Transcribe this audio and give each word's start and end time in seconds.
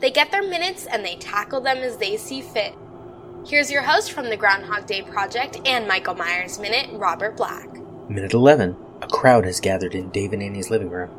They 0.00 0.10
get 0.10 0.30
their 0.30 0.42
minutes 0.42 0.86
and 0.86 1.04
they 1.04 1.16
tackle 1.16 1.60
them 1.60 1.78
as 1.78 1.96
they 1.96 2.16
see 2.16 2.40
fit. 2.40 2.74
Here's 3.46 3.70
your 3.70 3.82
host 3.82 4.12
from 4.12 4.30
the 4.30 4.36
Groundhog 4.36 4.86
Day 4.86 5.02
Project 5.02 5.60
and 5.64 5.88
Michael 5.88 6.14
Myers 6.14 6.58
Minute, 6.58 6.90
Robert 6.92 7.36
Black. 7.36 7.68
Minute 8.08 8.34
11. 8.34 8.76
A 9.02 9.06
crowd 9.08 9.44
has 9.44 9.60
gathered 9.60 9.94
in 9.94 10.10
Dave 10.10 10.32
and 10.32 10.42
Annie's 10.42 10.70
living 10.70 10.90
room, 10.90 11.10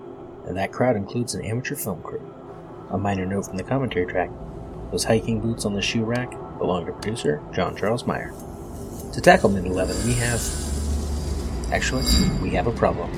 and 0.46 0.56
that 0.58 0.72
crowd 0.72 0.96
includes 0.96 1.34
an 1.34 1.44
amateur 1.44 1.76
film 1.76 2.02
crew. 2.02 2.22
A 2.90 2.98
minor 2.98 3.26
note 3.26 3.48
from 3.48 3.58
the 3.58 3.64
commentary 3.64 4.06
track 4.06 4.30
those 4.92 5.04
hiking 5.04 5.40
boots 5.40 5.66
on 5.66 5.74
the 5.74 5.82
shoe 5.82 6.04
rack 6.04 6.32
belong 6.58 6.86
to 6.86 6.92
producer 6.92 7.42
John 7.54 7.76
Charles 7.76 8.08
Meyer. 8.08 8.34
To 9.14 9.22
tackle 9.22 9.50
Minute 9.50 9.72
11, 9.72 9.96
we 10.06 10.14
have. 10.14 10.42
Actually, 11.72 12.04
we 12.42 12.50
have 12.52 12.68
a 12.68 12.72
problem. 12.72 13.12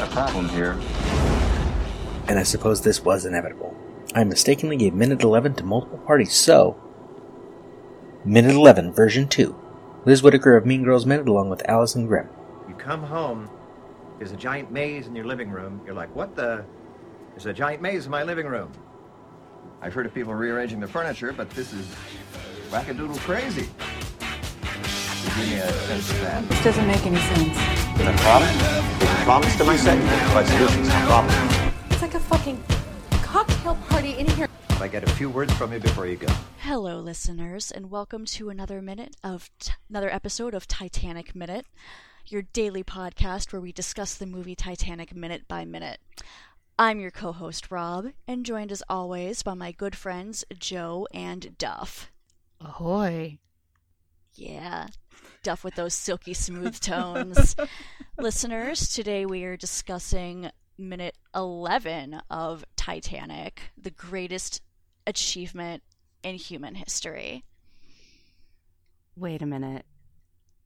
Got 0.00 0.08
a 0.08 0.12
problem 0.12 0.48
here. 0.48 0.78
And 2.26 2.38
I 2.38 2.42
suppose 2.42 2.80
this 2.80 3.04
was 3.04 3.26
inevitable. 3.26 3.76
I 4.14 4.24
mistakenly 4.24 4.78
gave 4.78 4.94
Minute 4.94 5.22
11 5.22 5.56
to 5.56 5.64
multiple 5.64 5.98
parties, 5.98 6.32
so. 6.32 6.80
Minute 8.24 8.54
11, 8.54 8.94
version 8.94 9.28
2. 9.28 9.54
Liz 10.06 10.22
Whitaker 10.22 10.56
of 10.56 10.64
Mean 10.64 10.84
Girls 10.84 11.04
Minute 11.04 11.28
along 11.28 11.50
with 11.50 11.62
Alyson 11.68 12.06
Grimm. 12.06 12.30
You 12.66 12.74
come 12.76 13.02
home, 13.02 13.50
there's 14.16 14.32
a 14.32 14.38
giant 14.38 14.72
maze 14.72 15.06
in 15.06 15.14
your 15.14 15.26
living 15.26 15.50
room. 15.50 15.82
You're 15.84 15.94
like, 15.94 16.16
what 16.16 16.34
the? 16.34 16.64
There's 17.32 17.44
a 17.44 17.52
giant 17.52 17.82
maze 17.82 18.06
in 18.06 18.10
my 18.10 18.22
living 18.22 18.46
room. 18.46 18.72
I've 19.82 19.92
heard 19.92 20.06
of 20.06 20.14
people 20.14 20.32
rearranging 20.32 20.80
their 20.80 20.88
furniture, 20.88 21.34
but 21.34 21.50
this 21.50 21.74
is 21.74 21.94
wackadoodle 22.70 23.18
crazy. 23.18 23.68
Give 25.24 25.36
me 25.36 25.56
a 25.56 25.70
sense 25.70 26.10
of 26.10 26.20
that. 26.22 26.48
This 26.48 26.64
doesn't 26.64 26.86
make 26.86 27.04
any 27.04 27.18
sense. 27.18 27.54
The 27.98 28.14
problem? 28.22 28.99
The 29.30 29.34
promise 29.34 29.56
to 29.58 29.64
my 29.64 29.76
set, 29.76 30.34
but 30.34 30.44
solutions 30.44 30.88
to 30.88 30.94
problem. 31.06 31.32
It's 31.90 32.02
like 32.02 32.14
a 32.14 32.18
fucking 32.18 32.60
cocktail 33.22 33.76
party 33.88 34.14
in 34.14 34.26
here. 34.26 34.48
I 34.80 34.88
get 34.88 35.04
a 35.04 35.10
few 35.12 35.30
words 35.30 35.52
from 35.52 35.72
you 35.72 35.78
before 35.78 36.08
you 36.08 36.16
go. 36.16 36.26
Hello, 36.58 36.98
listeners, 36.98 37.70
and 37.70 37.92
welcome 37.92 38.24
to 38.24 38.50
another 38.50 38.82
minute 38.82 39.14
of 39.22 39.48
t- 39.60 39.70
another 39.88 40.12
episode 40.12 40.52
of 40.52 40.66
Titanic 40.66 41.36
Minute, 41.36 41.66
your 42.26 42.42
daily 42.42 42.82
podcast 42.82 43.52
where 43.52 43.62
we 43.62 43.70
discuss 43.70 44.16
the 44.16 44.26
movie 44.26 44.56
Titanic 44.56 45.14
minute 45.14 45.46
by 45.46 45.64
minute. 45.64 46.00
I'm 46.76 46.98
your 46.98 47.12
co-host 47.12 47.70
Rob, 47.70 48.08
and 48.26 48.44
joined 48.44 48.72
as 48.72 48.82
always 48.88 49.44
by 49.44 49.54
my 49.54 49.70
good 49.70 49.94
friends 49.94 50.44
Joe 50.58 51.06
and 51.14 51.56
Duff. 51.56 52.10
Ahoy. 52.60 53.38
Yeah, 54.34 54.88
Duff 55.42 55.64
with 55.64 55.74
those 55.74 55.94
silky 55.94 56.34
smooth 56.34 56.78
tones. 56.80 57.56
Listeners, 58.18 58.92
today 58.92 59.26
we 59.26 59.44
are 59.44 59.56
discussing 59.56 60.50
minute 60.76 61.16
11 61.34 62.20
of 62.30 62.64
Titanic, 62.76 63.62
the 63.76 63.90
greatest 63.90 64.62
achievement 65.06 65.82
in 66.22 66.34
human 66.34 66.74
history. 66.74 67.44
Wait 69.16 69.42
a 69.42 69.46
minute. 69.46 69.84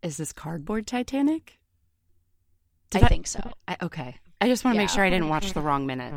Is 0.03 0.17
this 0.17 0.33
cardboard 0.33 0.87
Titanic? 0.87 1.59
I, 2.95 3.01
Did 3.01 3.09
think 3.09 3.27
so. 3.27 3.53
I, 3.67 3.77
okay. 3.83 4.17
I 4.41 4.49
just 4.49 4.65
want 4.65 4.75
to 4.75 4.79
make 4.79 4.91
sure 4.91 5.05
I 5.05 5.11
didn't 5.11 5.29
watch 5.29 5.53
the 5.53 5.61
wrong 5.61 5.87
minute. 5.87 6.15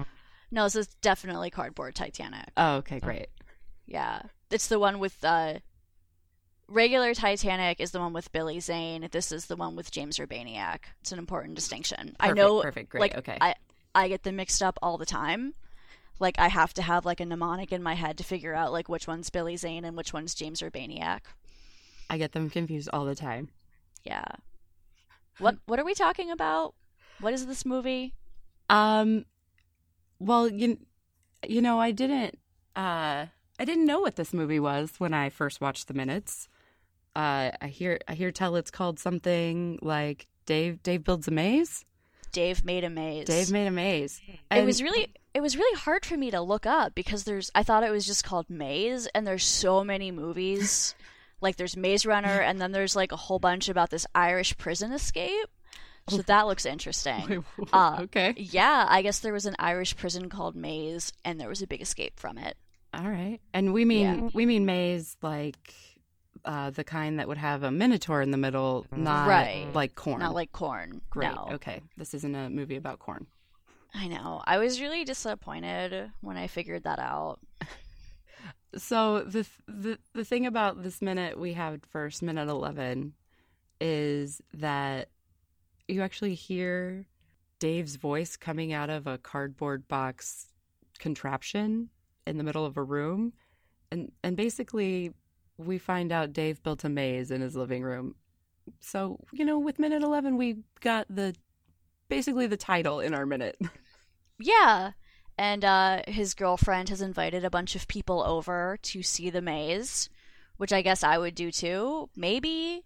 No, 0.52 0.64
this 0.66 0.76
is 0.76 0.88
definitely 1.02 1.50
cardboard 1.50 1.96
Titanic. 1.96 2.50
Oh, 2.56 2.76
okay, 2.78 3.00
great. 3.00 3.28
Yeah. 3.86 4.22
It's 4.52 4.68
the 4.68 4.80
one 4.80 5.00
with 5.00 5.24
uh 5.24 5.56
regular 6.70 7.14
Titanic 7.14 7.80
is 7.80 7.92
the 7.92 8.00
one 8.00 8.14
with 8.14 8.32
Billy 8.32 8.60
Zane. 8.60 9.08
This 9.12 9.32
is 9.32 9.46
the 9.46 9.56
one 9.56 9.76
with 9.76 9.92
James 9.92 10.18
Urbaniak. 10.18 10.80
It's 11.02 11.12
an 11.12 11.20
important 11.20 11.56
distinction. 11.56 12.16
I 12.20 12.32
know 12.32 12.62
perfect, 12.62 12.90
great, 12.90 13.02
like 13.02 13.18
okay. 13.18 13.38
I 13.40 13.56
I 13.96 14.08
get 14.08 14.24
them 14.24 14.36
mixed 14.36 14.62
up 14.62 14.78
all 14.82 14.98
the 14.98 15.06
time. 15.06 15.54
Like 16.20 16.40
I 16.40 16.48
have 16.48 16.74
to 16.76 16.82
have 16.82 17.06
like 17.06 17.20
a 17.20 17.26
mnemonic 17.26 17.72
in 17.72 17.84
my 17.84 17.94
head 17.94 18.18
to 18.18 18.24
figure 18.24 18.54
out 18.54 18.72
like 18.72 18.90
which 18.90 19.08
one's 19.08 19.30
Billy 19.30 19.58
Zane 19.58 19.86
and 19.86 19.96
which 19.96 20.14
one's 20.14 20.34
James 20.34 20.62
Urbaniak. 20.62 21.22
I 22.10 22.18
get 22.18 22.32
them 22.32 22.50
confused 22.50 22.90
all 22.92 23.06
the 23.06 23.16
time. 23.16 23.50
Yeah. 24.04 24.26
What 25.40 25.58
what 25.66 25.80
are 25.80 25.86
we 25.86 25.94
talking 25.94 26.32
about? 26.32 26.74
What 27.20 27.34
is 27.34 27.46
this 27.46 27.66
movie? 27.66 28.14
Um 28.70 29.26
well, 30.20 30.50
you 30.50 30.80
you 31.48 31.62
know, 31.62 31.80
I 31.80 31.92
didn't 31.92 32.40
uh 32.76 33.28
I 33.60 33.66
didn't 33.66 33.86
know 33.86 34.00
what 34.00 34.16
this 34.16 34.34
movie 34.34 34.60
was 34.60 34.94
when 34.98 35.14
I 35.14 35.30
first 35.30 35.62
watched 35.62 35.88
the 35.88 35.94
minutes. 35.94 36.48
Uh 37.18 37.52
I 37.62 37.68
hear 37.68 38.00
I 38.08 38.14
hear 38.14 38.32
tell 38.32 38.56
it's 38.56 38.72
called 38.72 39.00
something 39.00 39.80
like 39.82 40.28
Dave 40.46 40.84
Dave 40.84 41.04
builds 41.04 41.28
a 41.28 41.32
maze. 41.32 41.84
Dave 42.32 42.64
made 42.64 42.84
a 42.84 42.90
maze. 42.90 43.26
Dave 43.26 43.52
made 43.52 43.66
a 43.68 43.72
maze. 43.72 44.22
it 44.52 44.64
was 44.64 44.84
really 44.84 45.08
it 45.34 45.42
was 45.42 45.58
really 45.58 45.80
hard 45.80 46.06
for 46.06 46.16
me 46.18 46.30
to 46.32 46.42
look 46.42 46.66
up 46.68 46.94
because 46.94 47.24
there's 47.24 47.50
I 47.56 47.64
thought 47.64 47.84
it 47.84 47.90
was 47.92 48.06
just 48.06 48.24
called 48.24 48.50
Maze 48.50 49.08
and 49.16 49.26
there's 49.26 49.44
so 49.44 49.84
many 49.84 50.12
movies. 50.12 50.94
like 51.42 51.56
there's 51.56 51.76
Maze 51.78 52.06
Runner 52.06 52.40
and 52.42 52.62
then 52.62 52.72
there's 52.72 52.96
like 52.96 53.12
a 53.12 53.16
whole 53.18 53.40
bunch 53.40 53.70
about 53.70 53.90
this 53.90 54.06
Irish 54.14 54.58
prison 54.58 54.92
escape. 54.92 55.48
So 56.10 56.18
that 56.18 56.48
looks 56.48 56.66
interesting. 56.66 57.44
Uh, 57.74 57.98
okay. 58.04 58.34
Yeah, 58.38 58.86
I 58.88 59.02
guess 59.02 59.20
there 59.20 59.34
was 59.34 59.46
an 59.46 59.56
Irish 59.60 59.98
prison 59.98 60.30
called 60.30 60.56
Maze 60.56 61.12
and 61.26 61.40
there 61.40 61.50
was 61.50 61.62
a 61.62 61.68
big 61.68 61.82
escape 61.82 62.20
from 62.20 62.38
it. 62.38 62.56
All 62.94 63.10
right. 63.10 63.40
And 63.54 63.74
we 63.74 63.86
mean 63.86 64.24
Yeah. 64.26 64.30
we 64.34 64.46
mean 64.46 64.66
maze 64.66 65.18
like 65.22 65.74
uh 66.46 66.70
the 66.70 66.84
kind 66.84 67.20
that 67.20 67.28
would 67.28 67.38
have 67.38 67.64
a 67.64 67.72
minotaur 67.72 68.22
in 68.22 68.32
the 68.32 68.38
middle, 68.38 68.86
not 68.96 69.28
Right. 69.28 69.68
like 69.74 69.96
corn. 69.96 70.20
Not 70.20 70.34
like 70.34 70.52
corn. 70.52 71.02
Great. 71.10 71.32
No. 71.34 71.50
Okay. 71.54 71.82
This 71.98 72.14
isn't 72.14 72.36
a 72.36 72.50
movie 72.50 72.76
about 72.76 73.00
corn. 73.00 73.28
I 73.94 74.08
know. 74.08 74.42
I 74.46 74.58
was 74.58 74.80
really 74.82 75.04
disappointed 75.06 76.12
when 76.22 76.38
I 76.38 76.48
figured 76.48 76.84
that 76.84 77.00
out. 77.00 77.40
So 78.76 79.22
the 79.24 79.44
th- 79.44 79.50
the 79.68 80.00
the 80.14 80.26
thing 80.26 80.46
about 80.46 80.84
this 80.84 81.02
minute 81.02 81.40
we 81.40 81.54
have 81.54 81.80
first 81.90 82.22
minute 82.22 82.50
11 82.50 83.14
is 83.80 84.42
that 84.54 85.08
you 85.88 86.02
actually 86.02 86.36
hear 86.36 87.06
Dave's 87.60 87.96
voice 87.96 88.36
coming 88.36 88.74
out 88.74 88.90
of 88.90 89.08
a 89.08 89.18
cardboard 89.18 89.88
box 89.88 90.48
contraption 91.00 91.90
in 92.28 92.38
the 92.38 92.44
middle 92.44 92.66
of 92.66 92.76
a 92.78 92.84
room 92.84 93.34
and 93.92 94.12
and 94.22 94.36
basically 94.36 95.14
we 95.58 95.78
find 95.78 96.12
out 96.12 96.34
Dave 96.34 96.62
built 96.64 96.84
a 96.84 96.90
maze 96.90 97.32
in 97.32 97.42
his 97.42 97.56
living 97.56 97.84
room. 97.84 98.16
So, 98.80 99.20
you 99.32 99.46
know, 99.46 99.60
with 99.60 99.80
minute 99.80 100.04
11 100.04 100.38
we 100.38 100.58
got 100.82 101.08
the 101.10 101.36
basically 102.10 102.48
the 102.48 102.58
title 102.58 103.00
in 103.00 103.14
our 103.14 103.26
minute. 103.26 103.58
Yeah. 104.40 104.92
And 105.38 105.64
uh, 105.64 106.02
his 106.08 106.34
girlfriend 106.34 106.90
has 106.90 107.02
invited 107.02 107.46
a 107.46 107.50
bunch 107.50 107.76
of 107.76 107.88
people 107.88 108.24
over 108.24 108.78
to 108.84 109.04
see 109.04 109.30
the 109.30 109.42
maze, 109.42 110.10
which 110.58 110.74
I 110.74 110.82
guess 110.82 111.04
I 111.04 111.18
would 111.18 111.36
do 111.36 111.52
too. 111.52 112.10
Maybe. 112.16 112.84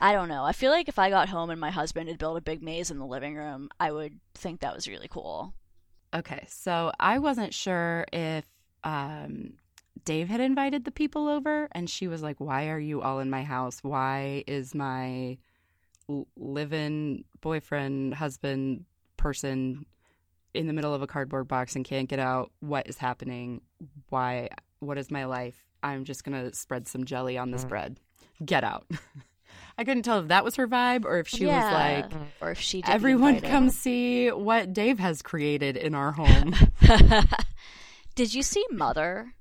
I 0.00 0.12
don't 0.12 0.28
know. 0.28 0.44
I 0.44 0.52
feel 0.52 0.70
like 0.70 0.88
if 0.88 0.98
I 0.98 1.10
got 1.10 1.28
home 1.28 1.50
and 1.50 1.60
my 1.60 1.70
husband 1.70 2.08
had 2.08 2.18
built 2.18 2.38
a 2.38 2.42
big 2.42 2.62
maze 2.62 2.90
in 2.90 2.98
the 2.98 3.06
living 3.06 3.36
room, 3.36 3.68
I 3.78 3.92
would 3.92 4.20
think 4.34 4.60
that 4.60 4.74
was 4.74 4.88
really 4.88 5.08
cool. 5.08 5.54
Okay, 6.14 6.44
so 6.48 6.90
I 6.98 7.18
wasn't 7.18 7.52
sure 7.52 8.06
if 8.10 8.44
um, 8.82 9.54
Dave 10.04 10.28
had 10.28 10.40
invited 10.40 10.84
the 10.84 10.90
people 10.90 11.28
over, 11.28 11.68
and 11.72 11.88
she 11.88 12.08
was 12.08 12.22
like, 12.22 12.40
"Why 12.40 12.68
are 12.68 12.78
you 12.78 13.02
all 13.02 13.20
in 13.20 13.30
my 13.30 13.42
house? 13.42 13.80
Why 13.82 14.44
is 14.46 14.74
my 14.74 15.38
l- 16.08 16.26
live-in 16.36 17.24
boyfriend, 17.40 18.14
husband, 18.14 18.84
person 19.16 19.86
in 20.54 20.66
the 20.66 20.72
middle 20.72 20.94
of 20.94 21.02
a 21.02 21.06
cardboard 21.06 21.48
box 21.48 21.76
and 21.76 21.84
can't 21.84 22.08
get 22.08 22.18
out? 22.18 22.50
What 22.60 22.88
is 22.88 22.98
happening? 22.98 23.60
Why? 24.08 24.48
What 24.80 24.98
is 24.98 25.10
my 25.10 25.24
life? 25.24 25.66
I'm 25.82 26.04
just 26.04 26.24
gonna 26.24 26.52
spread 26.54 26.88
some 26.88 27.04
jelly 27.04 27.38
on 27.38 27.50
this 27.50 27.64
mm. 27.64 27.68
bread. 27.68 27.98
Get 28.44 28.64
out." 28.64 28.86
I 29.78 29.84
couldn't 29.84 30.02
tell 30.02 30.20
if 30.20 30.28
that 30.28 30.44
was 30.44 30.56
her 30.56 30.68
vibe 30.68 31.04
or 31.04 31.18
if 31.18 31.28
she 31.28 31.46
was 31.46 31.72
like, 31.72 32.10
mm. 32.10 32.26
or 32.40 32.50
if 32.50 32.60
she 32.60 32.82
did 32.82 32.90
Everyone 32.90 33.40
come 33.40 33.70
see 33.70 34.28
what 34.28 34.72
Dave 34.72 34.98
has 34.98 35.22
created 35.22 35.76
in 35.76 35.94
our 35.94 36.12
home. 36.12 36.54
Did 38.14 38.34
you 38.34 38.42
see 38.42 38.64
Mother? 38.70 39.32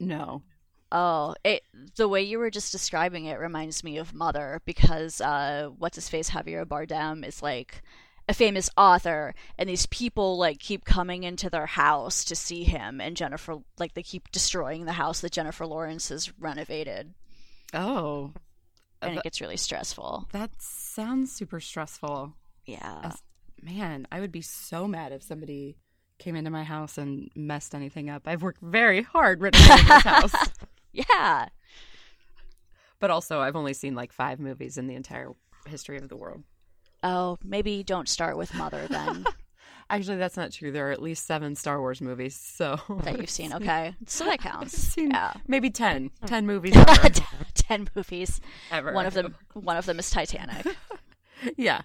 No. 0.00 0.42
Oh, 0.90 1.34
it 1.44 1.62
the 1.96 2.08
way 2.08 2.22
you 2.22 2.38
were 2.38 2.50
just 2.50 2.72
describing 2.72 3.26
it 3.26 3.38
reminds 3.38 3.84
me 3.84 3.98
of 3.98 4.14
Mother 4.14 4.62
because 4.64 5.20
uh 5.20 5.68
what's 5.78 5.96
his 5.96 6.08
face 6.08 6.30
Javier 6.30 6.64
Bardem 6.64 7.26
is 7.26 7.42
like 7.42 7.82
a 8.26 8.32
famous 8.34 8.70
author 8.76 9.34
and 9.58 9.68
these 9.68 9.86
people 9.86 10.38
like 10.38 10.58
keep 10.58 10.84
coming 10.86 11.24
into 11.24 11.50
their 11.50 11.66
house 11.66 12.24
to 12.26 12.36
see 12.36 12.64
him 12.64 13.00
and 13.02 13.16
Jennifer 13.16 13.56
like 13.78 13.92
they 13.94 14.02
keep 14.02 14.30
destroying 14.30 14.84
the 14.86 14.92
house 14.92 15.20
that 15.20 15.32
Jennifer 15.32 15.66
Lawrence 15.66 16.08
has 16.08 16.32
renovated 16.38 17.12
Oh. 17.74 18.32
and 19.02 19.16
it 19.18 19.22
gets 19.22 19.40
really 19.42 19.56
stressful. 19.58 20.28
that 20.32 20.50
sounds 20.58 21.32
super 21.32 21.60
stressful. 21.60 22.32
Yeah. 22.64 23.00
As- 23.04 23.22
Man, 23.60 24.06
I 24.12 24.20
would 24.20 24.30
be 24.32 24.40
so 24.42 24.86
mad 24.86 25.10
if 25.12 25.22
somebody 25.22 25.76
came 26.18 26.36
into 26.36 26.50
my 26.50 26.64
house 26.64 26.98
and 26.98 27.30
messed 27.34 27.74
anything 27.74 28.10
up. 28.10 28.22
I've 28.26 28.42
worked 28.42 28.60
very 28.60 29.02
hard 29.02 29.40
renovating 29.40 29.86
this 29.86 30.02
house. 30.02 30.34
Yeah. 30.90 31.48
But 32.98 33.10
also, 33.10 33.38
I've 33.40 33.54
only 33.54 33.74
seen 33.74 33.94
like 33.94 34.10
five 34.12 34.40
movies 34.40 34.78
in 34.78 34.88
the 34.88 34.94
entire 34.94 35.30
history 35.66 35.98
of 35.98 36.08
the 36.08 36.16
world. 36.16 36.42
Oh, 37.04 37.38
maybe 37.44 37.84
don't 37.84 38.08
start 38.08 38.36
with 38.36 38.52
Mother 38.54 38.86
then 38.88 39.24
Actually, 39.90 40.16
that's 40.18 40.36
not 40.36 40.52
true. 40.52 40.70
There 40.72 40.88
are 40.88 40.90
at 40.90 41.00
least 41.00 41.26
seven 41.26 41.54
Star 41.54 41.80
Wars 41.80 42.00
movies, 42.02 42.34
so 42.36 42.78
that 43.04 43.18
you've 43.18 43.30
seen. 43.30 43.52
Okay. 43.54 43.94
So 44.06 44.24
that 44.24 44.40
counts. 44.40 44.76
seen 44.76 45.10
Yeah. 45.12 45.32
maybe 45.46 45.70
ten. 45.70 46.10
Ten 46.26 46.44
movies. 46.46 46.74
10 47.54 47.88
movies. 47.94 48.40
ever. 48.70 48.92
One 48.92 49.06
of 49.06 49.14
them 49.14 49.34
one 49.54 49.76
of 49.76 49.86
them 49.86 49.98
is 49.98 50.10
Titanic. 50.10 50.66
yeah. 51.56 51.82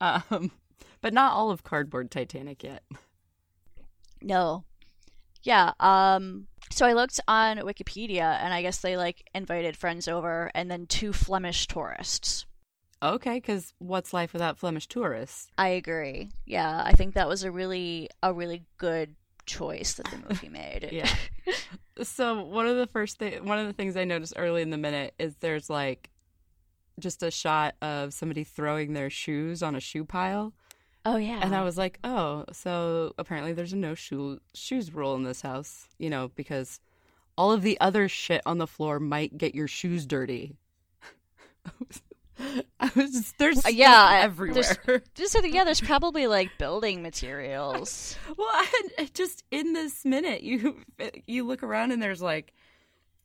um, 0.00 0.50
but 1.00 1.12
not 1.14 1.32
all 1.32 1.50
of 1.50 1.62
Cardboard 1.64 2.10
Titanic 2.10 2.62
yet. 2.62 2.82
No. 4.22 4.64
Yeah, 5.42 5.72
um 5.80 6.46
so 6.70 6.84
I 6.84 6.92
looked 6.92 7.20
on 7.26 7.56
Wikipedia 7.58 8.38
and 8.40 8.52
I 8.52 8.60
guess 8.60 8.82
they 8.82 8.98
like 8.98 9.28
invited 9.34 9.78
friends 9.78 10.08
over 10.08 10.50
and 10.54 10.70
then 10.70 10.86
two 10.86 11.14
Flemish 11.14 11.66
tourists. 11.66 12.44
Okay, 13.02 13.36
because 13.36 13.72
what's 13.78 14.12
life 14.12 14.34
without 14.34 14.58
Flemish 14.58 14.86
tourists? 14.88 15.50
I 15.56 15.68
agree. 15.68 16.30
Yeah, 16.44 16.82
I 16.84 16.92
think 16.92 17.14
that 17.14 17.28
was 17.28 17.44
a 17.44 17.50
really 17.50 18.10
a 18.22 18.34
really 18.34 18.64
good 18.76 19.16
choice 19.46 19.94
that 19.94 20.10
the 20.10 20.18
movie 20.28 20.50
made. 20.50 20.90
Yeah. 20.92 21.08
So 22.02 22.42
one 22.44 22.66
of 22.66 22.76
the 22.76 22.86
first 22.86 23.18
thing, 23.18 23.46
one 23.46 23.58
of 23.58 23.66
the 23.66 23.72
things 23.72 23.96
I 23.96 24.04
noticed 24.04 24.34
early 24.36 24.60
in 24.62 24.70
the 24.70 24.76
minute 24.76 25.14
is 25.18 25.36
there's 25.36 25.70
like 25.70 26.10
just 26.98 27.22
a 27.22 27.30
shot 27.30 27.74
of 27.80 28.12
somebody 28.12 28.44
throwing 28.44 28.92
their 28.92 29.08
shoes 29.08 29.62
on 29.62 29.74
a 29.74 29.80
shoe 29.80 30.04
pile, 30.04 30.52
oh 31.04 31.16
yeah. 31.16 31.40
and 31.42 31.54
I 31.54 31.62
was 31.62 31.76
like, 31.78 31.98
oh, 32.04 32.44
so 32.52 33.14
apparently 33.18 33.52
there's 33.52 33.72
a 33.72 33.76
no 33.76 33.94
shoe 33.94 34.40
shoes 34.54 34.92
rule 34.92 35.14
in 35.14 35.22
this 35.24 35.40
house, 35.42 35.86
you 35.98 36.10
know, 36.10 36.28
because 36.34 36.80
all 37.36 37.52
of 37.52 37.62
the 37.62 37.80
other 37.80 38.08
shit 38.08 38.42
on 38.44 38.58
the 38.58 38.66
floor 38.66 39.00
might 39.00 39.36
get 39.38 39.54
your 39.54 39.68
shoes 39.68 40.06
dirty. 40.06 40.56
I 42.80 42.90
was 42.96 43.12
just, 43.12 43.38
there's 43.38 43.58
Uh, 43.58 43.60
stuff 43.60 43.72
yeah, 43.74 44.20
everywhere. 44.22 45.02
just 45.14 45.32
so 45.32 45.44
yeah, 45.44 45.64
there's 45.64 45.80
probably 45.80 46.26
like 46.26 46.50
building 46.58 47.02
materials. 47.02 48.16
Well, 48.36 48.48
I, 48.50 49.10
just 49.12 49.44
in 49.50 49.74
this 49.74 50.04
minute, 50.04 50.42
you 50.42 50.82
you 51.26 51.46
look 51.46 51.62
around 51.62 51.90
and 51.92 52.02
there's 52.02 52.22
like 52.22 52.54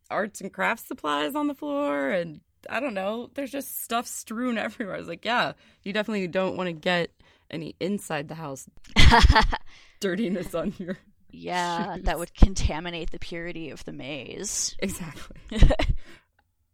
arts 0.09 0.41
and 0.41 0.51
crafts 0.51 0.87
supplies 0.87 1.35
on 1.35 1.47
the 1.47 1.53
floor, 1.53 2.09
and 2.09 2.41
I 2.69 2.79
don't 2.79 2.93
know, 2.93 3.29
there's 3.35 3.51
just 3.51 3.83
stuff 3.83 4.07
strewn 4.07 4.57
everywhere. 4.57 4.95
I 4.95 4.99
was 4.99 5.07
like, 5.07 5.23
yeah, 5.23 5.53
you 5.83 5.93
definitely 5.93 6.27
don't 6.27 6.57
want 6.57 6.67
to 6.67 6.73
get 6.73 7.11
any 7.51 7.75
inside 7.79 8.27
the 8.27 8.35
house 8.35 8.67
dirtiness 9.99 10.53
on 10.55 10.73
your 10.77 10.97
yeah, 11.31 11.95
shoes. 11.95 12.03
that 12.05 12.17
would 12.19 12.33
contaminate 12.33 13.11
the 13.11 13.19
purity 13.19 13.69
of 13.69 13.83
the 13.85 13.91
maze. 13.93 14.75
exactly. 14.79 15.37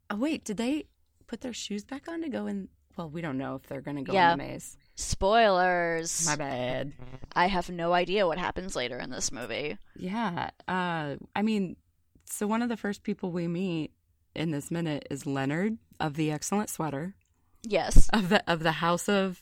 oh 0.10 0.16
wait, 0.16 0.44
did 0.46 0.58
they 0.58 0.86
put 1.28 1.42
their 1.42 1.54
shoes 1.54 1.84
back 1.84 2.08
on 2.08 2.22
to 2.22 2.30
go 2.30 2.48
in? 2.48 2.68
Well, 2.98 3.10
we 3.10 3.22
don't 3.22 3.38
know 3.38 3.56
if 3.56 3.64
they're 3.64 3.82
going 3.82 3.98
to 3.98 4.04
go 4.04 4.14
Yeah. 4.14 4.34
in 4.34 4.38
the 4.38 4.44
maze. 4.46 4.78
Spoilers. 4.96 6.26
My 6.26 6.36
bad. 6.36 6.94
I 7.34 7.48
have 7.48 7.70
no 7.70 7.94
idea 7.94 8.28
what 8.28 8.38
happens 8.38 8.76
later 8.76 8.98
in 9.00 9.10
this 9.10 9.32
movie. 9.32 9.78
Yeah. 9.96 10.50
Uh, 10.68 11.16
I 11.36 11.42
mean, 11.42 11.78
so 12.26 12.48
one 12.48 12.62
of 12.62 12.70
the 12.70 12.76
first 12.78 13.04
people 13.04 13.32
we 13.32 13.48
meet 13.48 13.92
in 14.36 14.52
this 14.52 14.70
minute 14.70 15.08
is 15.10 15.26
Leonard 15.26 15.78
of 16.00 16.16
the 16.16 16.32
Excellent 16.32 16.70
Sweater 16.70 17.16
Yes. 17.64 18.10
of 18.14 18.30
the 18.30 18.44
of 18.52 18.60
the 18.62 18.72
House 18.74 19.08
of 19.08 19.42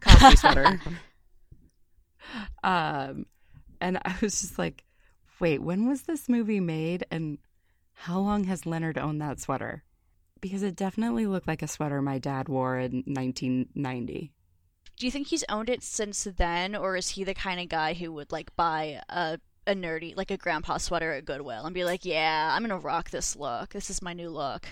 Cosby 0.00 0.36
Sweater. 0.36 0.80
um, 2.64 3.26
and 3.80 3.98
I 4.04 4.14
was 4.20 4.40
just 4.40 4.58
like, 4.58 4.84
wait, 5.38 5.62
when 5.62 5.88
was 5.88 6.02
this 6.02 6.28
movie 6.28 6.60
made, 6.60 7.04
and 7.10 7.38
how 7.92 8.18
long 8.18 8.44
has 8.44 8.66
Leonard 8.66 8.98
owned 8.98 9.20
that 9.20 9.40
sweater? 9.40 9.84
Because 10.40 10.62
it 10.62 10.76
definitely 10.76 11.26
looked 11.26 11.48
like 11.48 11.62
a 11.62 11.68
sweater 11.68 12.00
my 12.00 12.18
dad 12.18 12.48
wore 12.48 12.78
in 12.78 13.02
1990. 13.06 14.32
Do 14.96 15.06
you 15.06 15.12
think 15.12 15.28
he's 15.28 15.44
owned 15.48 15.70
it 15.70 15.82
since 15.82 16.24
then, 16.36 16.76
or 16.76 16.96
is 16.96 17.10
he 17.10 17.24
the 17.24 17.34
kind 17.34 17.60
of 17.60 17.68
guy 17.68 17.94
who 17.94 18.12
would 18.12 18.32
like 18.32 18.54
buy 18.56 19.00
a 19.08 19.38
a 19.66 19.74
nerdy 19.74 20.16
like 20.16 20.30
a 20.30 20.36
grandpa 20.36 20.78
sweater 20.78 21.12
at 21.12 21.24
Goodwill 21.24 21.64
and 21.64 21.74
be 21.74 21.84
like, 21.84 22.04
"Yeah, 22.04 22.50
I'm 22.52 22.62
gonna 22.62 22.78
rock 22.78 23.10
this 23.10 23.36
look. 23.36 23.70
This 23.70 23.90
is 23.90 24.02
my 24.02 24.12
new 24.12 24.30
look." 24.30 24.66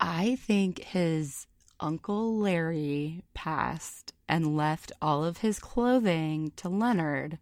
I 0.00 0.36
think 0.36 0.80
his 0.80 1.46
uncle 1.82 2.38
Larry 2.38 3.24
passed 3.34 4.14
and 4.28 4.56
left 4.56 4.92
all 5.02 5.24
of 5.24 5.38
his 5.38 5.58
clothing 5.58 6.52
to 6.56 6.68
Leonard. 6.68 7.38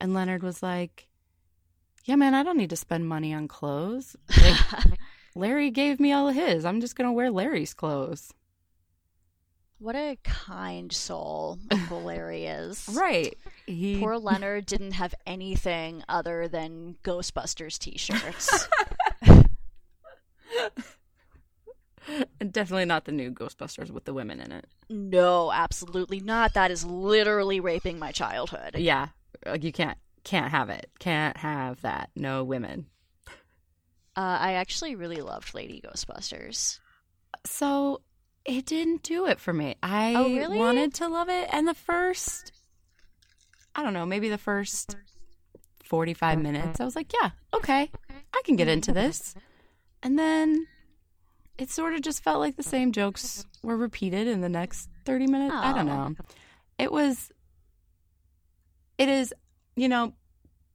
And 0.00 0.14
Leonard 0.14 0.42
was 0.42 0.62
like, 0.62 1.08
Yeah, 2.04 2.16
man, 2.16 2.34
I 2.34 2.42
don't 2.42 2.56
need 2.56 2.70
to 2.70 2.76
spend 2.76 3.08
money 3.08 3.34
on 3.34 3.48
clothes. 3.48 4.16
Like, 4.40 4.56
Larry 5.34 5.70
gave 5.70 6.00
me 6.00 6.12
all 6.12 6.28
of 6.28 6.34
his. 6.34 6.64
I'm 6.64 6.80
just 6.80 6.96
going 6.96 7.08
to 7.08 7.12
wear 7.12 7.30
Larry's 7.30 7.74
clothes. 7.74 8.32
What 9.80 9.94
a 9.94 10.16
kind 10.24 10.92
soul 10.92 11.58
Uncle 11.70 12.02
Larry 12.02 12.46
is. 12.46 12.88
Right. 12.92 13.36
He 13.66 14.00
Poor 14.00 14.18
Leonard 14.18 14.66
didn't 14.66 14.92
have 14.92 15.14
anything 15.26 16.02
other 16.08 16.48
than 16.48 16.96
Ghostbusters 17.04 17.78
t-shirts. 17.78 18.68
definitely 22.50 22.84
not 22.84 23.04
the 23.04 23.12
new 23.12 23.30
Ghostbusters 23.30 23.90
with 23.90 24.04
the 24.04 24.14
women 24.14 24.40
in 24.40 24.52
it. 24.52 24.66
no, 24.88 25.50
absolutely 25.52 26.20
not. 26.20 26.54
That 26.54 26.70
is 26.70 26.84
literally 26.84 27.60
raping 27.60 27.98
my 27.98 28.12
childhood. 28.12 28.76
Yeah. 28.76 29.08
Like 29.46 29.64
you 29.64 29.72
can't 29.72 29.98
can't 30.24 30.50
have 30.50 30.68
it. 30.70 30.90
Can't 30.98 31.36
have 31.38 31.80
that. 31.82 32.10
No 32.16 32.44
women. 32.44 32.86
Uh, 34.16 34.36
I 34.40 34.52
actually 34.54 34.96
really 34.96 35.20
loved 35.22 35.54
Lady 35.54 35.80
Ghostbusters. 35.80 36.80
So 37.46 38.00
it 38.44 38.66
didn't 38.66 39.02
do 39.04 39.26
it 39.26 39.38
for 39.38 39.52
me. 39.52 39.76
I 39.82 40.14
Oh, 40.16 40.24
really? 40.34 40.58
wanted 40.58 40.92
to 40.94 41.08
love 41.08 41.28
it, 41.28 41.48
and 41.52 41.68
the 41.68 41.74
first, 41.74 42.50
I 43.76 43.82
don't 43.84 43.92
know, 43.94 44.04
maybe 44.06 44.28
the 44.28 44.38
first 44.38 44.96
45 45.84 46.40
minutes, 46.40 46.80
I 46.80 46.84
was 46.84 46.96
like, 46.96 47.12
yeah, 47.12 47.30
okay, 47.54 47.90
I 48.34 48.42
can 48.44 48.56
get 48.56 48.68
into 48.68 48.92
this. 48.92 49.34
And 50.02 50.18
then 50.18 50.66
it 51.58 51.70
sort 51.70 51.94
of 51.94 52.02
just 52.02 52.22
felt 52.22 52.38
like 52.38 52.56
the 52.56 52.62
mm. 52.62 52.70
same 52.70 52.92
jokes 52.92 53.44
were 53.62 53.76
repeated 53.76 54.28
in 54.28 54.40
the 54.40 54.48
next 54.48 54.88
30 55.04 55.26
minutes. 55.26 55.54
I 55.54 55.72
don't 55.72 55.86
know. 55.86 56.14
It 56.78 56.92
was, 56.92 57.30
it 58.96 59.08
is, 59.08 59.34
you 59.74 59.88
know, 59.88 60.14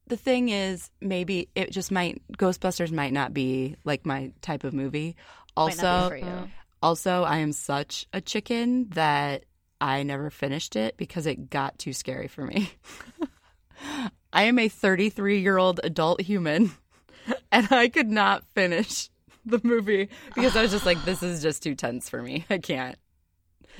the 0.06 0.18
thing 0.18 0.50
is, 0.50 0.90
maybe 1.00 1.48
it 1.54 1.70
just 1.70 1.90
might, 1.90 2.20
Ghostbusters 2.36 2.92
might 2.92 3.14
not 3.14 3.32
be 3.32 3.76
like 3.84 4.04
my 4.04 4.32
type 4.42 4.64
of 4.64 4.74
movie. 4.74 5.16
Also, 5.56 6.10
be 6.10 6.20
for 6.20 6.26
you. 6.26 6.50
also, 6.82 7.22
I 7.22 7.38
am 7.38 7.52
such 7.52 8.06
a 8.12 8.20
chicken 8.20 8.88
that 8.90 9.44
I 9.80 10.02
never 10.02 10.28
finished 10.28 10.76
it 10.76 10.98
because 10.98 11.26
it 11.26 11.48
got 11.48 11.78
too 11.78 11.94
scary 11.94 12.28
for 12.28 12.44
me. 12.44 12.70
I 14.32 14.44
am 14.44 14.58
a 14.58 14.68
33 14.68 15.40
year 15.40 15.56
old 15.56 15.80
adult 15.82 16.20
human 16.20 16.72
and 17.52 17.68
I 17.70 17.88
could 17.88 18.10
not 18.10 18.44
finish 18.54 19.08
the 19.46 19.60
movie 19.62 20.08
because 20.34 20.56
I 20.56 20.62
was 20.62 20.70
just 20.70 20.86
like, 20.86 21.04
this 21.04 21.22
is 21.22 21.42
just 21.42 21.62
too 21.62 21.74
tense 21.74 22.08
for 22.08 22.22
me. 22.22 22.44
I 22.50 22.58
can't. 22.58 22.96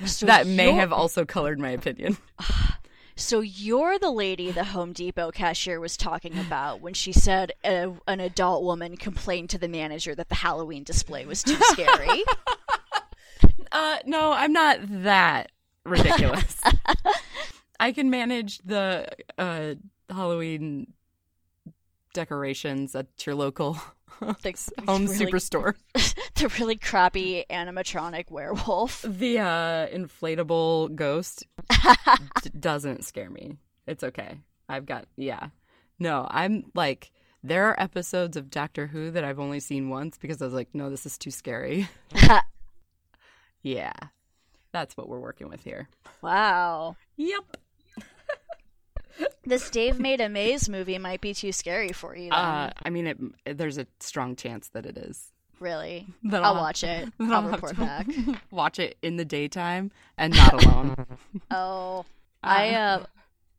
So 0.05 0.25
that 0.25 0.45
may 0.45 0.71
have 0.71 0.91
also 0.91 1.25
colored 1.25 1.59
my 1.59 1.69
opinion. 1.71 2.17
So 3.17 3.39
you're 3.39 3.97
the 3.97 4.11
lady 4.11 4.51
the 4.51 4.65
Home 4.65 4.91
Depot 4.91 5.31
cashier 5.31 5.79
was 5.79 5.95
talking 5.95 6.37
about 6.37 6.81
when 6.81 6.93
she 6.93 7.13
said 7.13 7.53
a, 7.63 7.93
an 8.09 8.19
adult 8.19 8.65
woman 8.65 8.97
complained 8.97 9.49
to 9.51 9.57
the 9.57 9.69
manager 9.69 10.13
that 10.15 10.27
the 10.27 10.35
Halloween 10.35 10.83
display 10.83 11.25
was 11.25 11.41
too 11.41 11.55
scary. 11.61 12.25
Uh, 13.71 13.99
no, 14.05 14.33
I'm 14.33 14.51
not 14.51 14.79
that 15.03 15.51
ridiculous. 15.85 16.59
I 17.79 17.93
can 17.93 18.09
manage 18.09 18.59
the 18.59 19.07
uh, 19.37 19.75
Halloween 20.09 20.93
decorations 22.13 22.95
at 22.95 23.07
your 23.25 23.35
local 23.35 23.79
The 24.41 24.71
home 24.87 25.05
really- 25.07 25.25
superstore. 25.25 25.75
the 26.35 26.53
really 26.59 26.75
crappy 26.77 27.43
animatronic 27.49 28.29
werewolf. 28.31 29.01
The 29.07 29.39
uh, 29.39 29.87
inflatable 29.87 30.95
ghost 30.95 31.45
d- 32.43 32.49
doesn't 32.59 33.03
scare 33.05 33.29
me. 33.29 33.57
It's 33.87 34.03
okay. 34.03 34.39
I've 34.69 34.85
got 34.85 35.05
yeah. 35.15 35.49
No, 35.99 36.27
I'm 36.29 36.71
like 36.73 37.11
There 37.43 37.65
are 37.67 37.79
episodes 37.79 38.35
of 38.37 38.49
Doctor 38.49 38.87
Who 38.87 39.11
that 39.11 39.23
I've 39.23 39.39
only 39.39 39.59
seen 39.59 39.89
once 39.89 40.17
because 40.17 40.41
I 40.41 40.45
was 40.45 40.53
like, 40.53 40.69
no, 40.73 40.89
this 40.89 41.05
is 41.05 41.17
too 41.17 41.31
scary. 41.31 41.87
yeah. 43.61 43.93
That's 44.71 44.97
what 44.97 45.07
we're 45.07 45.19
working 45.19 45.47
with 45.49 45.63
here. 45.63 45.87
wow. 46.21 46.95
Yep. 47.17 47.57
This 49.45 49.69
Dave 49.69 49.99
Made 49.99 50.21
a 50.21 50.27
Maze 50.29 50.67
movie 50.69 50.97
might 50.97 51.21
be 51.21 51.33
too 51.33 51.51
scary 51.51 51.91
for 51.91 52.15
you. 52.15 52.29
Then. 52.31 52.33
Uh, 52.39 52.71
I 52.83 52.89
mean, 52.89 53.31
it, 53.45 53.57
there's 53.57 53.77
a 53.77 53.85
strong 53.99 54.35
chance 54.35 54.69
that 54.69 54.85
it 54.85 54.97
is. 54.97 55.31
really? 55.59 56.07
That 56.23 56.43
I'll 56.43 56.55
have- 56.55 56.61
watch 56.61 56.83
it. 56.83 57.09
that 57.19 57.31
I'll 57.31 57.41
have 57.43 57.51
report 57.53 57.77
back. 57.77 58.07
Watch 58.51 58.79
it 58.79 58.97
in 59.01 59.17
the 59.17 59.25
daytime 59.25 59.91
and 60.17 60.35
not 60.35 60.63
alone. 60.65 60.95
Oh, 61.51 62.05
I 62.43 62.69
uh, 62.75 63.05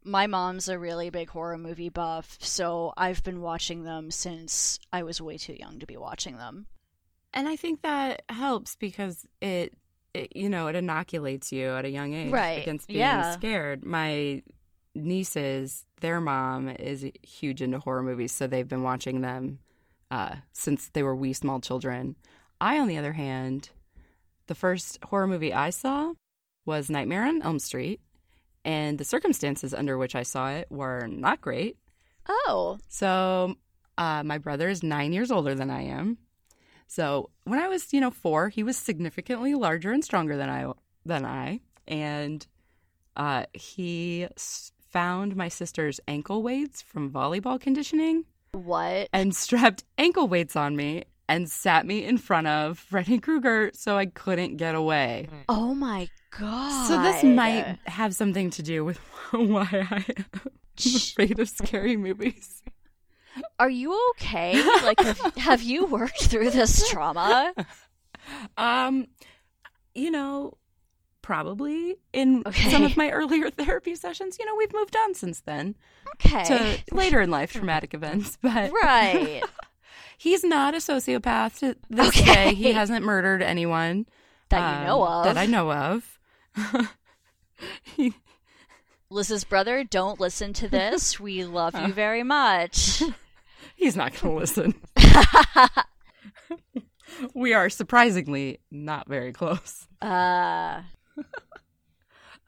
my 0.05 0.27
mom's 0.27 0.69
a 0.69 0.79
really 0.79 1.11
big 1.11 1.29
horror 1.31 1.57
movie 1.59 1.89
buff, 1.89 2.37
so 2.41 2.93
I've 2.97 3.23
been 3.23 3.41
watching 3.41 3.85
them 3.85 4.11
since 4.11 4.79
I 4.93 5.03
was 5.05 5.21
way 5.21 5.37
too 5.39 5.55
young 5.59 5.79
to 5.81 5.87
be 5.87 5.97
watching 5.97 6.37
them. 6.37 6.67
and 7.35 7.49
I 7.49 7.57
think 7.57 7.83
that 7.83 8.23
helps 8.29 8.77
because 8.77 9.27
it, 9.41 9.75
it, 10.15 10.35
you 10.37 10.49
know, 10.49 10.67
it 10.69 10.77
inoculates 10.77 11.51
you 11.53 11.69
at 11.71 11.85
a 11.85 11.91
young 11.91 12.13
age 12.15 12.31
Right, 12.33 12.63
against 12.63 12.89
being 12.89 13.01
yeah. 13.01 13.33
scared. 13.33 13.85
My 13.85 14.43
nieces, 14.97 15.85
their 16.01 16.21
mom 16.21 16.69
is 16.69 17.07
huge 17.23 17.63
into 17.63 17.79
horror 17.79 18.03
movies, 18.03 18.33
so 18.33 18.47
they've 18.47 18.69
been 18.69 18.83
watching 18.83 19.21
them 19.21 19.59
uh, 20.11 20.37
since 20.53 20.89
they 20.89 21.03
were 21.03 21.15
wee 21.15 21.33
small 21.33 21.61
children. 21.61 22.17
I, 22.61 22.79
on 22.79 22.89
the 22.89 22.99
other 22.99 23.13
hand, 23.13 23.71
the 24.47 24.55
first 24.55 24.99
horror 25.05 25.27
movie 25.27 25.53
I 25.53 25.71
saw 25.71 26.15
was 26.65 26.91
Nightmare 26.91 27.25
on 27.25 27.43
Elm 27.43 27.59
Street, 27.59 28.01
and 28.65 28.99
the 28.99 29.05
circumstances 29.05 29.73
under 29.73 29.97
which 29.97 30.15
I 30.15 30.23
saw 30.23 30.51
it 30.51 30.67
were 30.71 31.07
not 31.07 31.41
great. 31.41 31.77
Oh, 32.29 32.79
So, 32.89 33.57
uh, 33.99 34.23
my 34.25 34.39
brother 34.39 34.69
is 34.69 34.83
nine 34.83 35.13
years 35.13 35.31
older 35.31 35.55
than 35.55 35.71
I 35.71 35.83
am. 35.83 36.19
So 36.89 37.31
when 37.45 37.59
I 37.59 37.69
was, 37.69 37.93
you 37.93 38.01
know, 38.01 38.11
four, 38.11 38.49
he 38.49 38.63
was 38.63 38.77
significantly 38.77 39.55
larger 39.55 39.93
and 39.93 40.05
stronger 40.05 40.37
than 40.37 40.49
I 40.49 40.73
than 41.05 41.25
I, 41.25 41.61
and 41.87 42.47
uh, 43.17 43.47
he 43.55 44.27
found 44.97 45.37
my 45.37 45.47
sister's 45.47 46.01
ankle 46.09 46.43
weights 46.43 46.81
from 46.81 47.11
volleyball 47.11 47.61
conditioning 47.61 48.25
what? 48.53 49.11
and 49.13 49.37
strapped 49.37 49.85
ankle 49.99 50.27
weights 50.27 50.57
on 50.57 50.75
me 50.75 51.05
and 51.29 51.51
sat 51.51 51.85
me 51.85 52.03
in 52.03 52.17
front 52.17 52.47
of 52.47 52.79
Freddy 52.79 53.19
Krueger 53.19 53.71
so 53.75 53.99
I 53.99 54.07
couldn't 54.07 54.57
get 54.57 54.75
away. 54.75 55.29
Oh 55.51 55.75
my 55.75 56.09
god! 56.31 56.87
So 56.89 57.03
this 57.03 57.23
might 57.23 57.79
have 57.85 58.15
something 58.15 58.49
to 58.53 58.63
do 58.63 58.87
with 58.87 58.97
why 59.33 59.69
I 59.71 60.07
am 60.09 60.25
afraid 60.79 61.39
of 61.41 61.51
scary 61.51 61.99
movies. 61.99 62.63
Are 63.59 63.69
you 63.69 63.95
okay? 64.13 64.63
Like, 64.83 64.99
have, 64.99 65.35
have 65.37 65.63
you 65.63 65.85
worked 65.85 66.25
through 66.25 66.53
this 66.53 66.89
trauma? 66.89 67.53
Um, 68.57 69.07
you 69.95 70.11
know, 70.11 70.55
probably 71.27 71.97
in 72.13 72.45
Okay. 72.47 72.71
some 72.71 72.85
of 72.85 72.97
my 72.97 73.11
earlier 73.11 73.51
therapy 73.59 73.97
sessions. 73.97 74.37
You 74.39 74.47
know, 74.47 74.55
we've 74.55 74.73
moved 74.73 74.95
on 74.97 75.13
since 75.13 75.41
then 75.41 75.75
Okay, 76.15 76.45
to 76.45 76.95
later 76.95 77.21
in 77.21 77.33
life 77.33 77.51
traumatic 77.53 77.95
events, 77.95 78.39
but 78.41 78.71
right. 78.83 79.43
he's 80.19 80.45
not 80.45 80.75
a 80.75 80.77
sociopath 80.79 81.59
to 81.59 81.77
this 81.91 82.09
Okay. 82.09 82.25
day. 82.51 82.55
He 82.55 82.73
hasn't 82.73 83.05
murdered 83.05 83.43
anyone 83.43 84.07
That 84.51 84.79
you 84.81 84.87
know 84.87 85.03
um, 85.03 85.13
of. 85.13 85.25
That 85.25 85.37
I 85.37 85.47
know 85.47 85.73
of. 85.73 86.19
he, 87.83 88.15
Liz's 89.11 89.43
brother, 89.43 89.83
don't 89.83 90.21
listen 90.21 90.53
to 90.53 90.69
this. 90.69 91.19
We 91.19 91.45
love 91.45 91.75
you 91.75 91.93
very 91.93 92.23
much. 92.23 93.03
he's 93.75 93.97
not 93.97 94.13
going 94.21 94.33
to 94.35 94.41
listen. 94.41 94.75
we 97.35 97.53
are 97.53 97.69
surprisingly 97.69 98.61
not 98.71 99.09
very 99.09 99.33
close. 99.33 99.89
Uh, 100.01 100.83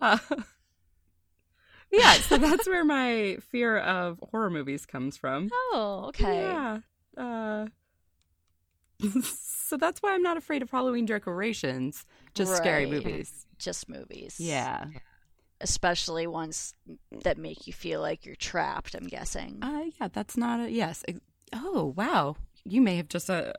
Uh, 0.00 0.16
yeah, 1.90 2.12
so 2.14 2.38
that's 2.38 2.68
where 2.68 2.84
my 2.84 3.38
fear 3.50 3.78
of 3.78 4.22
horror 4.30 4.50
movies 4.50 4.86
comes 4.86 5.16
from. 5.16 5.50
oh, 5.72 6.04
okay. 6.08 6.40
Yeah. 6.40 6.78
Uh, 7.16 7.66
so 9.22 9.76
that's 9.76 10.00
why 10.00 10.14
I'm 10.14 10.22
not 10.22 10.36
afraid 10.36 10.62
of 10.62 10.70
Halloween 10.70 11.06
decorations, 11.06 12.04
just 12.34 12.56
scary 12.56 12.86
movies. 12.86 13.46
Just 13.58 13.88
movies. 13.88 14.36
Yeah. 14.38 14.86
Especially 15.60 16.26
ones 16.26 16.74
that 17.24 17.38
make 17.38 17.66
you 17.66 17.72
feel 17.72 18.00
like 18.00 18.24
you're 18.24 18.36
trapped, 18.36 18.94
I'm 18.94 19.08
guessing. 19.08 19.58
Uh, 19.62 19.84
yeah, 20.00 20.08
that's 20.12 20.36
not 20.36 20.60
a 20.60 20.70
yes. 20.70 21.02
Oh, 21.52 21.92
wow. 21.96 22.36
You 22.64 22.80
may 22.80 22.96
have 22.96 23.08
just 23.08 23.28
uh, 23.28 23.52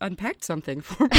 unpacked 0.00 0.44
something 0.44 0.80
for 0.80 1.04
me. 1.04 1.10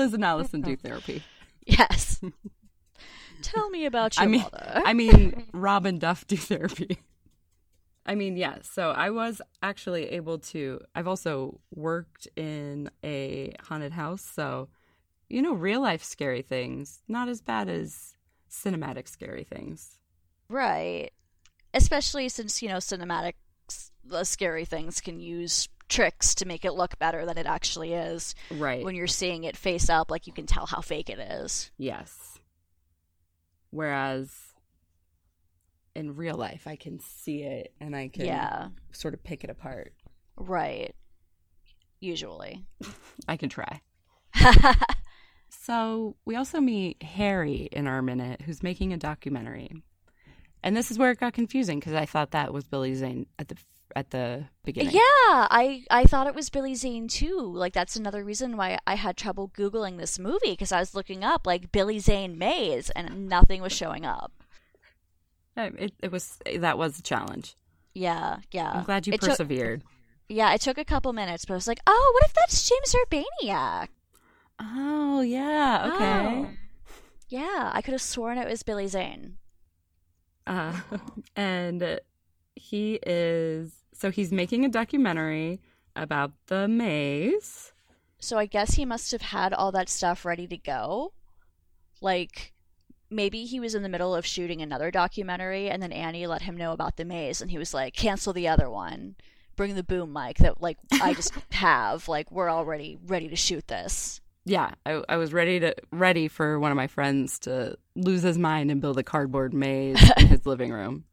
Liz 0.00 0.14
and 0.14 0.24
Alyson 0.24 0.62
do 0.62 0.76
mm-hmm. 0.76 0.86
therapy. 0.86 1.22
yes. 1.66 2.20
Tell 3.42 3.70
me 3.70 3.86
about 3.86 4.16
your 4.16 4.24
I 4.24 4.26
mean, 4.26 4.42
mother. 4.42 4.82
I 4.84 4.92
mean, 4.92 5.46
Robin 5.52 5.98
Duff 5.98 6.26
do 6.26 6.36
therapy. 6.36 6.98
I 8.06 8.14
mean, 8.14 8.36
yeah. 8.36 8.56
So 8.62 8.90
I 8.90 9.10
was 9.10 9.40
actually 9.62 10.06
able 10.10 10.38
to. 10.38 10.80
I've 10.94 11.06
also 11.06 11.60
worked 11.74 12.28
in 12.36 12.90
a 13.04 13.54
haunted 13.62 13.92
house, 13.92 14.22
so 14.22 14.68
you 15.30 15.40
know, 15.40 15.52
real 15.52 15.80
life 15.80 16.02
scary 16.02 16.42
things, 16.42 17.02
not 17.06 17.28
as 17.28 17.40
bad 17.40 17.68
as 17.68 18.14
cinematic 18.50 19.08
scary 19.08 19.44
things. 19.44 19.98
right. 20.48 21.10
Especially 21.72 22.28
since, 22.28 22.60
you 22.62 22.68
know, 22.68 22.78
cinematics, 22.78 23.34
the 24.04 24.24
scary 24.24 24.64
things 24.64 25.00
can 25.00 25.20
use 25.20 25.68
tricks 25.90 26.34
to 26.36 26.46
make 26.46 26.64
it 26.64 26.72
look 26.72 26.98
better 26.98 27.26
than 27.26 27.36
it 27.36 27.44
actually 27.46 27.92
is. 27.92 28.34
Right. 28.50 28.82
When 28.84 28.94
you're 28.94 29.06
seeing 29.06 29.44
it 29.44 29.56
face 29.56 29.90
up, 29.90 30.10
like 30.10 30.26
you 30.26 30.32
can 30.32 30.46
tell 30.46 30.64
how 30.66 30.80
fake 30.80 31.10
it 31.10 31.18
is. 31.18 31.70
yes. 31.76 32.38
Whereas 33.72 34.32
in 35.94 36.16
real 36.16 36.36
life, 36.36 36.66
I 36.66 36.74
can 36.76 36.98
see 37.00 37.42
it 37.42 37.72
and 37.80 37.94
I 37.94 38.08
can 38.08 38.24
Yeah. 38.26 38.68
sort 38.92 39.14
of 39.14 39.22
pick 39.22 39.44
it 39.44 39.50
apart. 39.50 39.92
Right. 40.36 40.94
Usually. 42.00 42.64
I 43.28 43.36
can 43.36 43.48
try. 43.48 43.80
So 45.52 46.16
we 46.24 46.36
also 46.36 46.60
meet 46.60 47.02
Harry 47.02 47.68
in 47.72 47.88
our 47.88 48.02
minute, 48.02 48.42
who's 48.42 48.62
making 48.62 48.92
a 48.92 48.96
documentary, 48.96 49.82
and 50.62 50.76
this 50.76 50.92
is 50.92 50.98
where 50.98 51.10
it 51.10 51.18
got 51.18 51.32
confusing 51.32 51.80
because 51.80 51.92
I 51.92 52.06
thought 52.06 52.30
that 52.30 52.52
was 52.54 52.64
Billy 52.68 52.94
Zane 52.94 53.26
at 53.36 53.48
the 53.48 53.56
at 53.96 54.10
the 54.10 54.44
beginning. 54.64 54.92
Yeah, 54.94 55.00
I 55.50 55.84
I 55.90 56.04
thought 56.04 56.26
it 56.26 56.34
was 56.34 56.50
Billy 56.50 56.74
Zane 56.74 57.08
too. 57.08 57.52
Like 57.54 57.72
that's 57.72 57.96
another 57.96 58.24
reason 58.24 58.56
why 58.56 58.78
I 58.86 58.94
had 58.96 59.16
trouble 59.16 59.48
googling 59.48 59.98
this 59.98 60.18
movie 60.18 60.50
because 60.52 60.72
I 60.72 60.80
was 60.80 60.94
looking 60.94 61.24
up 61.24 61.46
like 61.46 61.72
Billy 61.72 61.98
Zane 61.98 62.38
maze 62.38 62.90
and 62.90 63.28
nothing 63.28 63.62
was 63.62 63.72
showing 63.72 64.04
up. 64.04 64.32
It, 65.56 65.92
it 66.02 66.10
was 66.12 66.38
that 66.58 66.78
was 66.78 66.98
a 66.98 67.02
challenge. 67.02 67.56
Yeah, 67.92 68.38
yeah. 68.52 68.70
I'm 68.72 68.84
glad 68.84 69.06
you 69.06 69.12
It 69.12 69.20
took- 69.20 69.30
persevered. 69.30 69.82
yeah, 70.28 70.54
it 70.54 70.60
took 70.60 70.78
a 70.78 70.84
couple 70.84 71.12
minutes, 71.12 71.44
but 71.44 71.54
I 71.54 71.56
was 71.56 71.66
like, 71.66 71.80
oh, 71.86 72.10
what 72.14 72.24
if 72.28 72.32
that's 72.34 72.68
James 72.68 72.94
Urbaniak? 72.94 73.88
oh 74.62 75.20
yeah, 75.22 75.90
okay. 75.94 76.46
Oh. 76.46 76.50
Yeah, 77.28 77.70
I 77.72 77.80
could 77.82 77.92
have 77.92 78.02
sworn 78.02 78.38
it 78.38 78.48
was 78.48 78.62
Billy 78.62 78.86
Zane. 78.86 79.36
Uh, 80.46 80.80
and 81.36 82.00
he 82.56 82.94
is 83.06 83.79
so 84.00 84.10
he's 84.10 84.32
making 84.32 84.64
a 84.64 84.68
documentary 84.68 85.60
about 85.94 86.32
the 86.46 86.66
maze. 86.66 87.72
So 88.18 88.38
I 88.38 88.46
guess 88.46 88.74
he 88.74 88.86
must 88.86 89.12
have 89.12 89.20
had 89.20 89.52
all 89.52 89.72
that 89.72 89.90
stuff 89.90 90.24
ready 90.24 90.46
to 90.46 90.56
go. 90.56 91.12
Like 92.00 92.54
maybe 93.10 93.44
he 93.44 93.60
was 93.60 93.74
in 93.74 93.82
the 93.82 93.90
middle 93.90 94.14
of 94.14 94.24
shooting 94.24 94.62
another 94.62 94.90
documentary 94.90 95.68
and 95.68 95.82
then 95.82 95.92
Annie 95.92 96.26
let 96.26 96.42
him 96.42 96.56
know 96.56 96.72
about 96.72 96.96
the 96.96 97.04
maze 97.04 97.42
and 97.42 97.50
he 97.50 97.58
was 97.58 97.74
like, 97.74 97.94
"Cancel 97.94 98.32
the 98.32 98.48
other 98.48 98.70
one. 98.70 99.16
Bring 99.54 99.74
the 99.74 99.82
boom 99.82 100.14
mic 100.14 100.38
that 100.38 100.62
like 100.62 100.78
I 101.02 101.12
just 101.12 101.34
have. 101.50 102.08
Like 102.08 102.32
we're 102.32 102.50
already 102.50 102.96
ready 103.06 103.28
to 103.28 103.36
shoot 103.36 103.68
this." 103.68 104.22
Yeah, 104.46 104.72
I, 104.86 105.02
I 105.10 105.16
was 105.18 105.34
ready 105.34 105.60
to 105.60 105.74
ready 105.92 106.26
for 106.28 106.58
one 106.58 106.72
of 106.72 106.76
my 106.76 106.86
friends 106.86 107.38
to 107.40 107.76
lose 107.94 108.22
his 108.22 108.38
mind 108.38 108.70
and 108.70 108.80
build 108.80 108.98
a 108.98 109.02
cardboard 109.02 109.52
maze 109.52 110.00
in 110.16 110.28
his 110.28 110.46
living 110.46 110.72
room. 110.72 111.04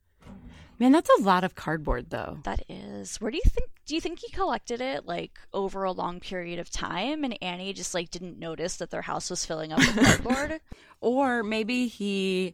Man, 0.80 0.92
that's 0.92 1.10
a 1.18 1.22
lot 1.22 1.44
of 1.44 1.56
cardboard, 1.56 2.10
though. 2.12 2.40
That 2.44 2.64
is. 2.70 3.18
Where 3.20 3.32
do 3.32 3.38
you 3.38 3.50
think 3.50 3.70
do 3.86 3.96
you 3.96 4.02
think 4.02 4.20
he 4.20 4.30
collected 4.32 4.82
it 4.82 5.06
like 5.06 5.40
over 5.54 5.84
a 5.86 5.92
long 5.94 6.20
period 6.20 6.60
of 6.60 6.70
time 6.70 7.24
and 7.24 7.42
Annie 7.42 7.72
just 7.74 7.94
like 7.94 8.10
didn't 8.12 8.38
notice 8.38 8.76
that 8.78 8.90
their 8.90 9.02
house 9.04 9.30
was 9.30 9.46
filling 9.46 9.72
up 9.72 9.80
with 9.80 9.96
cardboard? 10.24 10.60
Or 11.00 11.42
maybe 11.42 11.88
he, 11.88 12.54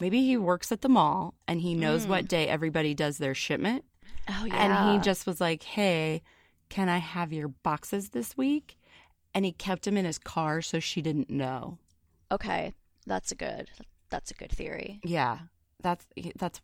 maybe 0.00 0.22
he 0.26 0.36
works 0.36 0.70
at 0.72 0.82
the 0.82 0.88
mall 0.90 1.34
and 1.48 1.60
he 1.62 1.74
knows 1.74 2.04
Mm. 2.04 2.08
what 2.10 2.28
day 2.28 2.48
everybody 2.48 2.92
does 2.94 3.16
their 3.18 3.34
shipment, 3.34 3.84
Oh 4.28 4.44
yeah. 4.44 4.56
and 4.90 4.92
he 5.00 5.04
just 5.04 5.26
was 5.26 5.40
like, 5.40 5.62
"Hey, 5.62 6.22
can 6.68 6.88
I 6.88 6.98
have 6.98 7.32
your 7.32 7.48
boxes 7.48 8.10
this 8.10 8.36
week?" 8.36 8.76
And 9.34 9.44
he 9.44 9.52
kept 9.52 9.84
them 9.84 9.96
in 9.96 10.04
his 10.04 10.18
car 10.18 10.60
so 10.60 10.78
she 10.80 11.00
didn't 11.02 11.30
know. 11.30 11.78
Okay. 12.30 12.72
That's 13.06 13.32
a 13.32 13.34
good. 13.36 13.70
That's 14.10 14.30
a 14.30 14.34
good 14.34 14.52
theory. 14.52 15.00
Yeah, 15.02 15.38
that's 15.82 16.06
that's 16.36 16.60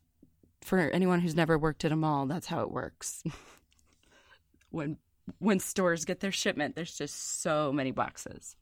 for 0.63 0.79
anyone 0.79 1.21
who's 1.21 1.35
never 1.35 1.59
worked 1.59 1.85
at 1.85 1.93
a 1.93 1.97
mall. 1.97 2.27
That's 2.27 2.47
how 2.47 2.61
it 2.61 2.71
works. 2.71 3.23
when 4.71 4.99
when 5.39 5.61
stores 5.61 6.05
get 6.05 6.21
their 6.21 6.33
shipment, 6.33 6.75
there's 6.75 6.97
just 6.97 7.41
so 7.41 7.73
many 7.73 7.93
boxes. 7.93 8.57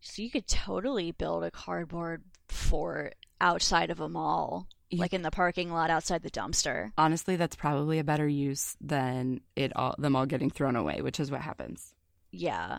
So 0.00 0.22
you 0.22 0.30
could 0.30 0.46
totally 0.46 1.12
build 1.12 1.44
a 1.44 1.50
cardboard 1.50 2.22
fort 2.48 3.14
outside 3.40 3.90
of 3.90 4.00
a 4.00 4.08
mall, 4.08 4.66
like 4.92 5.12
in 5.12 5.22
the 5.22 5.30
parking 5.30 5.72
lot 5.72 5.90
outside 5.90 6.22
the 6.22 6.30
dumpster. 6.30 6.92
Honestly, 6.98 7.36
that's 7.36 7.56
probably 7.56 7.98
a 7.98 8.04
better 8.04 8.26
use 8.26 8.76
than 8.80 9.40
it 9.56 9.72
all 9.76 9.94
them 9.98 10.16
all 10.16 10.26
getting 10.26 10.50
thrown 10.50 10.76
away, 10.76 11.02
which 11.02 11.20
is 11.20 11.30
what 11.30 11.40
happens. 11.40 11.94
Yeah. 12.30 12.78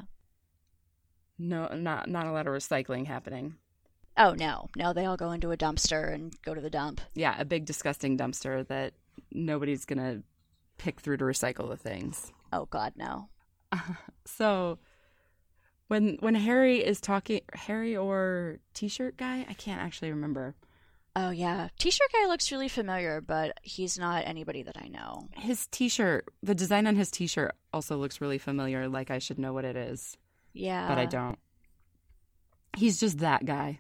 No, 1.40 1.68
not 1.68 2.10
not 2.10 2.28
a 2.28 2.32
lot 2.32 2.48
of 2.48 2.54
recycling 2.54 3.06
happening. 3.08 3.56
Oh 4.16 4.34
no, 4.34 4.70
no, 4.76 4.94
they 4.94 5.06
all 5.06 5.18
go 5.18 5.32
into 5.32 5.52
a 5.52 5.58
dumpster 5.58 6.14
and 6.14 6.34
go 6.44 6.54
to 6.54 6.62
the 6.62 6.70
dump. 6.70 7.02
Yeah, 7.16 7.36
a 7.40 7.46
big 7.46 7.66
disgusting 7.66 8.18
dumpster 8.18 8.68
that 8.68 8.94
nobody's 9.32 9.86
gonna 9.86 10.22
pick 10.78 11.00
through 11.00 11.18
to 11.18 11.26
recycle 11.26 11.68
the 11.70 11.78
things. 11.78 12.32
Oh 12.52 12.66
God, 12.66 12.94
no. 12.96 13.30
So 14.26 14.78
when 15.88 16.18
when 16.22 16.36
Harry 16.36 16.78
is 16.84 17.02
talking, 17.02 17.42
Harry 17.54 17.96
or 17.98 18.60
T-shirt 18.74 19.18
guy, 19.18 19.46
I 19.50 19.54
can't 19.54 19.82
actually 19.82 20.12
remember. 20.12 20.56
Oh 21.16 21.30
yeah, 21.30 21.68
T-shirt 21.80 22.08
guy 22.12 22.28
looks 22.28 22.52
really 22.52 22.68
familiar, 22.70 23.20
but 23.22 23.58
he's 23.62 24.00
not 24.00 24.24
anybody 24.26 24.64
that 24.64 24.78
I 24.82 24.88
know. 24.88 25.28
His 25.36 25.68
T-shirt, 25.68 26.26
the 26.42 26.56
design 26.56 26.88
on 26.88 26.96
his 26.96 27.12
T-shirt 27.12 27.56
also 27.74 27.98
looks 27.98 28.22
really 28.22 28.38
familiar. 28.40 28.88
Like 28.88 29.12
I 29.12 29.20
should 29.20 29.38
know 29.40 29.54
what 29.54 29.66
it 29.66 29.76
is, 29.76 30.18
Yeah, 30.54 30.88
but 30.88 30.98
I 30.98 31.06
don't. 31.06 31.38
He's 32.76 33.00
just 33.00 33.20
that 33.20 33.46
guy. 33.46 33.80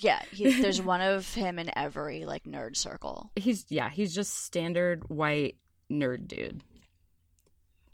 Yeah, 0.00 0.20
he, 0.30 0.60
there's 0.60 0.80
one 0.82 1.00
of 1.00 1.32
him 1.34 1.58
in 1.58 1.70
every 1.76 2.24
like 2.24 2.44
nerd 2.44 2.76
circle. 2.76 3.30
He's 3.36 3.66
yeah, 3.68 3.90
he's 3.90 4.14
just 4.14 4.44
standard 4.44 5.08
white 5.08 5.56
nerd 5.90 6.26
dude 6.28 6.62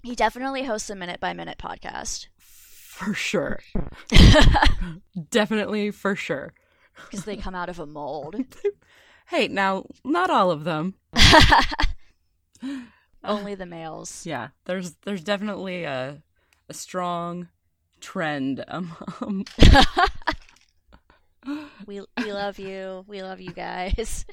He 0.03 0.15
definitely 0.15 0.65
hosts 0.65 0.91
a 0.91 0.95
minute 0.95 1.21
by 1.21 1.33
minute 1.33 1.59
podcast 1.59 2.29
for 2.39 3.13
sure. 3.15 3.59
Definitely 5.31 5.91
for 5.91 6.15
sure. 6.15 6.55
because 7.11 7.25
they 7.25 7.37
come 7.37 7.55
out 7.55 7.69
of 7.69 7.79
a 7.81 7.87
mold. 7.87 8.37
Hey, 9.27 9.49
now 9.49 9.87
not 10.05 10.29
all 10.29 10.51
of 10.51 10.65
them. 10.65 10.95
Only 13.25 13.55
the 13.55 13.65
males. 13.65 14.27
Yeah, 14.27 14.49
there's 14.67 14.97
there's 15.07 15.25
definitely 15.25 15.85
a 15.85 16.23
a 16.69 16.75
strong 16.75 17.49
trend 18.01 18.63
among 18.69 19.47
We 21.87 22.01
we 22.23 22.33
love 22.33 22.59
you. 22.59 23.05
We 23.07 23.23
love 23.23 23.41
you 23.41 23.53
guys. 23.53 24.25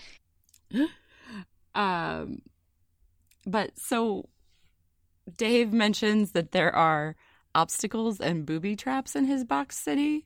um 1.76 2.42
but 3.46 3.78
so 3.78 4.28
Dave 5.38 5.72
mentions 5.74 6.32
that 6.32 6.52
there 6.52 6.74
are 6.76 7.16
obstacles 7.56 8.20
and 8.20 8.46
booby 8.46 8.76
traps 8.76 9.16
in 9.16 9.26
his 9.26 9.44
box 9.44 9.78
city. 9.78 10.26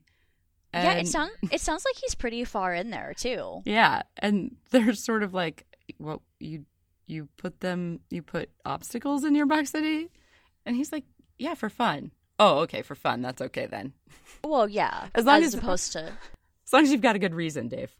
yeah, 0.74 0.92
it 0.94 1.08
sounds 1.08 1.32
it 1.50 1.60
sounds 1.60 1.84
like 1.84 1.96
he's 1.96 2.14
pretty 2.14 2.44
far 2.44 2.74
in 2.74 2.90
there 2.90 3.14
too. 3.16 3.62
Yeah, 3.64 4.02
and 4.18 4.56
they're 4.70 4.94
sort 4.94 5.22
of 5.22 5.34
like 5.34 5.64
well 5.98 6.22
you 6.40 6.64
you 7.06 7.28
put 7.36 7.60
them 7.60 8.00
you 8.10 8.22
put 8.22 8.50
obstacles 8.64 9.24
in 9.24 9.34
your 9.34 9.46
box 9.46 9.70
city 9.70 10.08
and 10.64 10.76
he's 10.76 10.92
like 10.92 11.04
yeah 11.38 11.54
for 11.54 11.68
fun. 11.68 12.10
Oh, 12.38 12.58
okay, 12.60 12.82
for 12.82 12.94
fun. 12.94 13.22
That's 13.22 13.40
okay 13.40 13.66
then. 13.66 13.92
Well, 14.44 14.68
yeah, 14.68 15.08
As 15.14 15.24
long 15.24 15.42
as 15.42 15.48
as- 15.48 15.54
opposed 15.54 15.92
to 15.94 16.12
As 16.66 16.72
long 16.72 16.82
as 16.82 16.90
you've 16.90 17.00
got 17.00 17.16
a 17.16 17.20
good 17.20 17.34
reason, 17.34 17.68
Dave. 17.68 17.94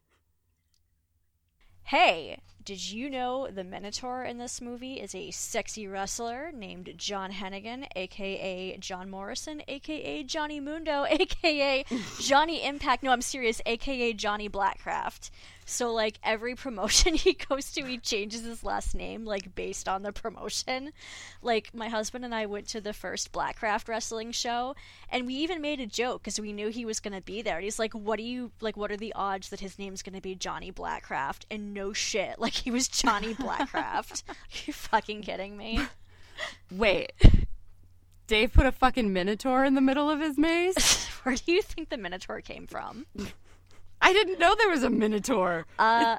Hey, 1.84 2.40
did 2.64 2.90
you 2.90 3.08
know 3.08 3.48
the 3.48 3.62
Minotaur 3.62 4.24
in 4.24 4.38
this 4.38 4.60
movie 4.60 4.94
is 4.94 5.14
a 5.14 5.30
sexy 5.30 5.86
wrestler 5.86 6.50
named 6.52 6.94
John 6.96 7.30
Hennigan, 7.30 7.86
aka 7.94 8.76
John 8.78 9.08
Morrison, 9.08 9.62
aka 9.68 10.24
Johnny 10.24 10.58
Mundo, 10.58 11.04
aka 11.08 11.84
Johnny 12.18 12.64
Impact? 12.64 13.04
No, 13.04 13.12
I'm 13.12 13.22
serious, 13.22 13.60
aka 13.66 14.12
Johnny 14.14 14.48
Blackcraft. 14.48 15.30
So, 15.68 15.92
like, 15.92 16.18
every 16.22 16.54
promotion 16.54 17.14
he 17.16 17.34
goes 17.34 17.72
to, 17.72 17.84
he 17.84 17.98
changes 17.98 18.44
his 18.44 18.62
last 18.62 18.94
name, 18.94 19.24
like, 19.24 19.54
based 19.56 19.88
on 19.88 20.02
the 20.02 20.12
promotion. 20.12 20.92
Like, 21.42 21.74
my 21.74 21.88
husband 21.88 22.24
and 22.24 22.32
I 22.32 22.46
went 22.46 22.68
to 22.68 22.80
the 22.80 22.92
first 22.92 23.32
Blackcraft 23.32 23.88
wrestling 23.88 24.30
show, 24.30 24.76
and 25.10 25.26
we 25.26 25.34
even 25.34 25.60
made 25.60 25.80
a 25.80 25.86
joke 25.86 26.22
because 26.22 26.40
we 26.40 26.52
knew 26.52 26.68
he 26.68 26.84
was 26.84 27.00
going 27.00 27.14
to 27.14 27.20
be 27.20 27.42
there. 27.42 27.56
And 27.56 27.64
he's 27.64 27.80
like, 27.80 27.94
What 27.94 28.18
do 28.18 28.22
you, 28.22 28.52
like, 28.60 28.76
what 28.76 28.92
are 28.92 28.96
the 28.96 29.12
odds 29.14 29.50
that 29.50 29.58
his 29.58 29.76
name's 29.76 30.02
going 30.02 30.14
to 30.14 30.22
be 30.22 30.36
Johnny 30.36 30.70
Blackcraft? 30.70 31.46
And 31.50 31.74
no 31.74 31.92
shit, 31.92 32.38
like, 32.38 32.54
he 32.54 32.70
was 32.70 32.86
Johnny 32.86 33.34
Blackcraft. 33.34 34.22
Are 34.28 34.34
you 34.66 34.72
fucking 34.72 35.22
kidding 35.22 35.56
me? 35.56 35.80
Wait. 36.70 37.12
Dave 38.28 38.52
put 38.52 38.66
a 38.66 38.72
fucking 38.72 39.12
minotaur 39.12 39.64
in 39.64 39.74
the 39.74 39.80
middle 39.80 40.08
of 40.08 40.20
his 40.20 40.38
maze? 40.38 41.06
Where 41.22 41.34
do 41.34 41.52
you 41.52 41.62
think 41.62 41.88
the 41.88 41.96
Minotaur 41.96 42.40
came 42.40 42.66
from? 42.66 43.06
I 44.06 44.12
didn't 44.12 44.38
know 44.38 44.54
there 44.54 44.70
was 44.70 44.82
a 44.84 44.90
minotaur. 44.90 45.66
Uh, 45.78 46.16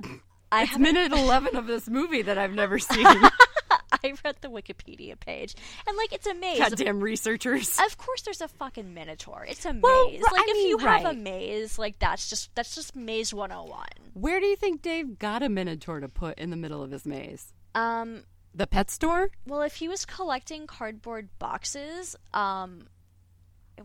I 0.51 0.63
It's 0.63 0.77
minute 0.77 1.11
11 1.13 1.55
of 1.55 1.67
this 1.67 1.87
movie 1.89 2.21
that 2.21 2.37
I've 2.37 2.53
never 2.53 2.79
seen. 2.79 3.05
I 3.05 4.13
read 4.23 4.35
the 4.41 4.49
Wikipedia 4.49 5.19
page, 5.19 5.55
and 5.87 5.95
like 5.97 6.11
it's 6.13 6.27
a 6.27 6.33
maze. 6.33 6.59
Goddamn 6.59 6.99
researchers. 6.99 7.79
Of 7.79 7.97
course, 7.97 8.21
there's 8.23 8.41
a 8.41 8.47
fucking 8.47 8.93
minotaur. 8.93 9.45
It's 9.47 9.65
a 9.65 9.73
Well, 9.81 10.09
maze. 10.11 10.21
Like 10.21 10.33
I 10.33 10.45
if 10.47 10.53
mean, 10.57 10.69
you 10.69 10.77
have 10.79 11.05
a 11.05 11.13
maze, 11.13 11.79
like 11.79 11.97
that's 11.99 12.29
just 12.29 12.53
that's 12.55 12.75
just 12.75 12.95
maze 12.95 13.33
101. 13.33 13.85
Where 14.13 14.39
do 14.39 14.45
you 14.45 14.55
think 14.57 14.81
Dave 14.81 15.17
got 15.17 15.41
a 15.43 15.49
minotaur 15.49 15.99
to 16.01 16.09
put 16.09 16.37
in 16.37 16.49
the 16.49 16.57
middle 16.57 16.83
of 16.83 16.91
his 16.91 17.05
maze? 17.05 17.53
Um, 17.73 18.23
The 18.53 18.67
pet 18.67 18.91
store? 18.91 19.29
well, 19.45 19.61
if 19.61 19.75
he 19.75 19.87
was 19.87 20.05
collecting 20.05 20.67
cardboard 20.67 21.29
boxes, 21.39 22.15
um, 22.33 22.87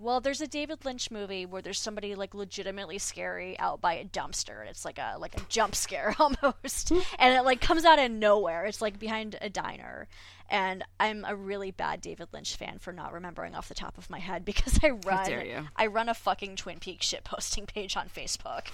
well, 0.01 0.21
there's 0.21 0.41
a 0.41 0.47
David 0.47 0.85
Lynch 0.85 1.11
movie 1.11 1.47
where 1.47 1.63
there's 1.63 1.79
somebody 1.79 2.15
like 2.15 2.35
legitimately 2.35 2.99
scary 2.99 3.59
out 3.59 3.81
by 3.81 3.95
a 3.95 4.05
dumpster, 4.05 4.61
and 4.61 4.69
it's 4.69 4.85
like 4.85 4.99
a 4.99 5.17
like 5.19 5.37
a 5.37 5.45
jump 5.49 5.75
scare 5.75 6.15
almost, 6.19 6.91
and 6.91 7.35
it 7.35 7.43
like 7.45 7.61
comes 7.61 7.85
out 7.85 7.99
of 7.99 8.11
nowhere. 8.11 8.65
It's 8.65 8.81
like 8.83 8.99
behind 8.99 9.37
a 9.41 9.51
diner, 9.51 10.09
and 10.49 10.85
I'm 10.99 11.25
a 11.27 11.37
really 11.37 11.71
bad 11.71 12.01
David 12.01 12.29
Lynch 12.33 12.57
fan 12.57 12.79
for 12.79 12.93
not 12.93 13.13
remembering 13.13 13.55
off 13.55 13.69
the 13.69 13.75
top 13.75 13.99
of 13.99 14.09
my 14.11 14.19
head 14.19 14.45
because 14.47 14.79
I 14.83 14.91
run 14.91 15.27
dare 15.27 15.45
you. 15.45 15.67
I 15.77 15.87
run 15.87 16.09
a 16.09 16.15
fucking 16.15 16.57
Twin 16.57 16.79
Peaks 16.79 17.07
shit 17.07 17.25
posting 17.25 17.67
page 17.67 17.97
on 17.97 18.09
Facebook. 18.09 18.67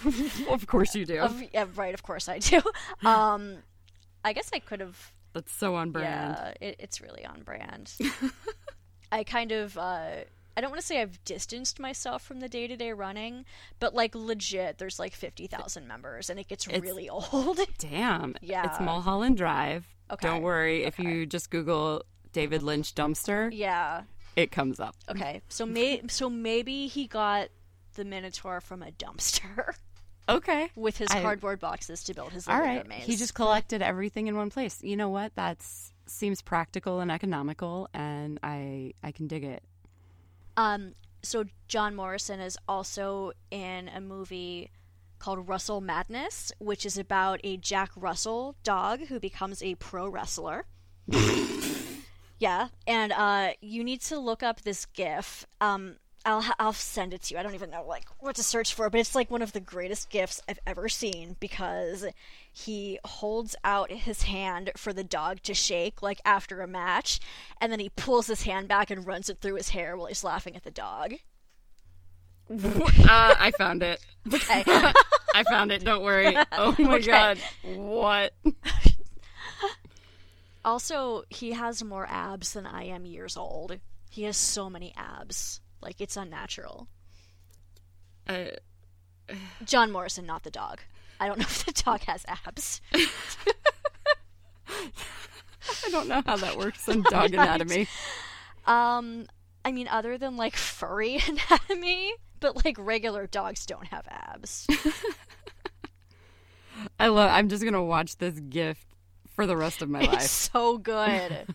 of 0.52 0.66
course 0.66 0.94
you 0.94 1.04
do. 1.04 1.18
Of- 1.18 1.42
yeah, 1.52 1.66
right, 1.74 1.94
of 1.94 2.02
course 2.02 2.28
I 2.28 2.38
do. 2.38 2.60
Um, 3.04 3.58
I 4.24 4.32
guess 4.32 4.50
I 4.52 4.58
could 4.58 4.80
have 4.80 5.12
That's 5.32 5.52
so 5.52 5.74
on 5.74 5.90
brand. 5.90 6.36
yeah, 6.60 6.68
it, 6.68 6.76
it's 6.78 7.00
really 7.00 7.24
on 7.24 7.42
brand. 7.42 7.92
I 9.10 9.24
kind 9.24 9.52
of, 9.52 9.78
uh, 9.78 10.10
I 10.58 10.60
don't 10.60 10.70
want 10.70 10.80
to 10.80 10.86
say 10.86 11.00
I've 11.00 11.22
distanced 11.24 11.78
myself 11.78 12.20
from 12.24 12.40
the 12.40 12.48
day 12.48 12.66
to 12.66 12.76
day 12.76 12.92
running, 12.92 13.44
but 13.78 13.94
like 13.94 14.12
legit, 14.16 14.78
there's 14.78 14.98
like 14.98 15.14
50,000 15.14 15.86
members 15.86 16.28
and 16.30 16.40
it 16.40 16.48
gets 16.48 16.66
It's- 16.66 16.82
really 16.82 17.08
old. 17.10 17.60
Damn. 17.78 18.34
Yeah. 18.42 18.64
It's 18.68 18.80
Mulholland 18.80 19.36
Drive. 19.36 19.86
Okay. 20.10 20.26
Don't 20.26 20.42
worry. 20.42 20.82
If 20.82 20.98
you 20.98 21.26
just 21.26 21.50
Google 21.50 22.02
David 22.32 22.64
Lynch 22.64 22.92
dumpster, 22.96 23.50
yeah. 23.52 24.02
it 24.34 24.50
comes 24.50 24.80
up. 24.80 24.96
Okay. 25.08 25.42
So, 25.48 25.64
may- 25.64 26.02
so 26.08 26.28
maybe 26.28 26.88
he 26.88 27.06
got 27.06 27.50
the 27.94 28.04
Minotaur 28.04 28.60
from 28.60 28.82
a 28.82 28.90
dumpster 28.90 29.74
Okay. 30.28 30.70
with 30.74 30.96
his 30.98 31.08
I- 31.12 31.22
cardboard 31.22 31.60
boxes 31.60 32.02
to 32.04 32.14
build 32.14 32.32
his 32.32 32.48
All 32.48 32.58
right. 32.60 32.84
maze. 32.88 33.04
He 33.04 33.14
just 33.14 33.34
collected 33.34 33.80
everything 33.80 34.26
in 34.26 34.36
one 34.36 34.50
place. 34.50 34.82
You 34.82 34.96
know 34.96 35.08
what? 35.08 35.36
That's 35.36 35.92
seems 36.06 36.40
practical 36.42 37.00
and 37.00 37.12
economical 37.12 37.86
and 37.94 38.40
I 38.42 38.94
I 39.04 39.12
can 39.12 39.26
dig 39.28 39.44
it. 39.44 39.62
Um, 40.58 40.96
so 41.22 41.44
John 41.68 41.94
Morrison 41.94 42.40
is 42.40 42.58
also 42.68 43.30
in 43.52 43.88
a 43.88 44.00
movie 44.00 44.72
called 45.20 45.48
Russell 45.48 45.80
Madness, 45.80 46.50
which 46.58 46.84
is 46.84 46.98
about 46.98 47.40
a 47.44 47.56
Jack 47.56 47.90
Russell 47.94 48.56
dog 48.64 49.06
who 49.06 49.20
becomes 49.20 49.62
a 49.62 49.76
pro 49.76 50.08
wrestler. 50.08 50.66
yeah, 52.40 52.68
and 52.88 53.12
uh, 53.12 53.50
you 53.60 53.84
need 53.84 54.00
to 54.02 54.18
look 54.18 54.42
up 54.42 54.62
this 54.62 54.84
GIF. 54.86 55.46
Um, 55.60 55.94
I'll 56.28 56.44
I'll 56.58 56.72
send 56.74 57.14
it 57.14 57.22
to 57.22 57.34
you. 57.34 57.40
I 57.40 57.42
don't 57.42 57.54
even 57.54 57.70
know 57.70 57.84
like 57.86 58.04
what 58.20 58.36
to 58.36 58.42
search 58.42 58.74
for, 58.74 58.90
but 58.90 59.00
it's 59.00 59.14
like 59.14 59.30
one 59.30 59.40
of 59.40 59.52
the 59.52 59.60
greatest 59.60 60.10
gifts 60.10 60.42
I've 60.46 60.58
ever 60.66 60.86
seen 60.90 61.36
because 61.40 62.04
he 62.52 62.98
holds 63.02 63.56
out 63.64 63.90
his 63.90 64.24
hand 64.24 64.70
for 64.76 64.92
the 64.92 65.02
dog 65.02 65.40
to 65.44 65.54
shake 65.54 66.02
like 66.02 66.20
after 66.26 66.60
a 66.60 66.66
match, 66.68 67.18
and 67.62 67.72
then 67.72 67.80
he 67.80 67.88
pulls 67.88 68.26
his 68.26 68.42
hand 68.42 68.68
back 68.68 68.90
and 68.90 69.06
runs 69.06 69.30
it 69.30 69.40
through 69.40 69.54
his 69.54 69.70
hair 69.70 69.96
while 69.96 70.06
he's 70.08 70.22
laughing 70.22 70.54
at 70.54 70.64
the 70.64 70.70
dog. 70.70 71.14
uh, 72.50 72.56
I 73.08 73.50
found 73.56 73.82
it. 73.82 74.04
Okay. 74.32 74.64
I 75.34 75.44
found 75.44 75.72
it. 75.72 75.82
Don't 75.82 76.02
worry. 76.02 76.36
Oh 76.52 76.76
my 76.78 76.96
Okay. 76.96 77.06
god. 77.06 77.38
What? 77.62 78.34
also, 80.64 81.22
he 81.30 81.52
has 81.52 81.82
more 81.82 82.06
abs 82.06 82.52
than 82.52 82.66
I 82.66 82.84
am 82.84 83.06
years 83.06 83.36
old. 83.36 83.78
He 84.10 84.24
has 84.24 84.36
so 84.36 84.68
many 84.68 84.92
abs. 84.96 85.60
Like 85.80 86.00
it's 86.00 86.16
unnatural. 86.16 86.88
Uh, 88.28 88.44
John 89.64 89.90
Morrison, 89.92 90.26
not 90.26 90.42
the 90.42 90.50
dog. 90.50 90.80
I 91.20 91.26
don't 91.26 91.38
know 91.38 91.46
if 91.48 91.64
the 91.64 91.72
dog 91.72 92.00
has 92.02 92.24
abs. 92.28 92.80
I 94.68 95.90
don't 95.90 96.08
know 96.08 96.22
how 96.24 96.36
that 96.36 96.56
works 96.56 96.86
in 96.88 97.02
dog 97.10 97.34
anatomy. 97.34 97.88
Um, 98.66 99.26
I 99.64 99.72
mean, 99.72 99.88
other 99.88 100.16
than 100.18 100.36
like 100.36 100.56
furry 100.56 101.18
anatomy, 101.28 102.12
but 102.40 102.64
like 102.64 102.76
regular 102.78 103.26
dogs 103.26 103.66
don't 103.66 103.86
have 103.88 104.06
abs. 104.08 104.66
I 107.00 107.08
love. 107.08 107.30
I'm 107.32 107.48
just 107.48 107.64
gonna 107.64 107.82
watch 107.84 108.18
this 108.18 108.38
gift 108.38 108.86
for 109.34 109.46
the 109.46 109.56
rest 109.56 109.82
of 109.82 109.88
my 109.90 110.00
It's 110.00 110.12
life. 110.12 110.22
so 110.22 110.78
good. 110.78 111.46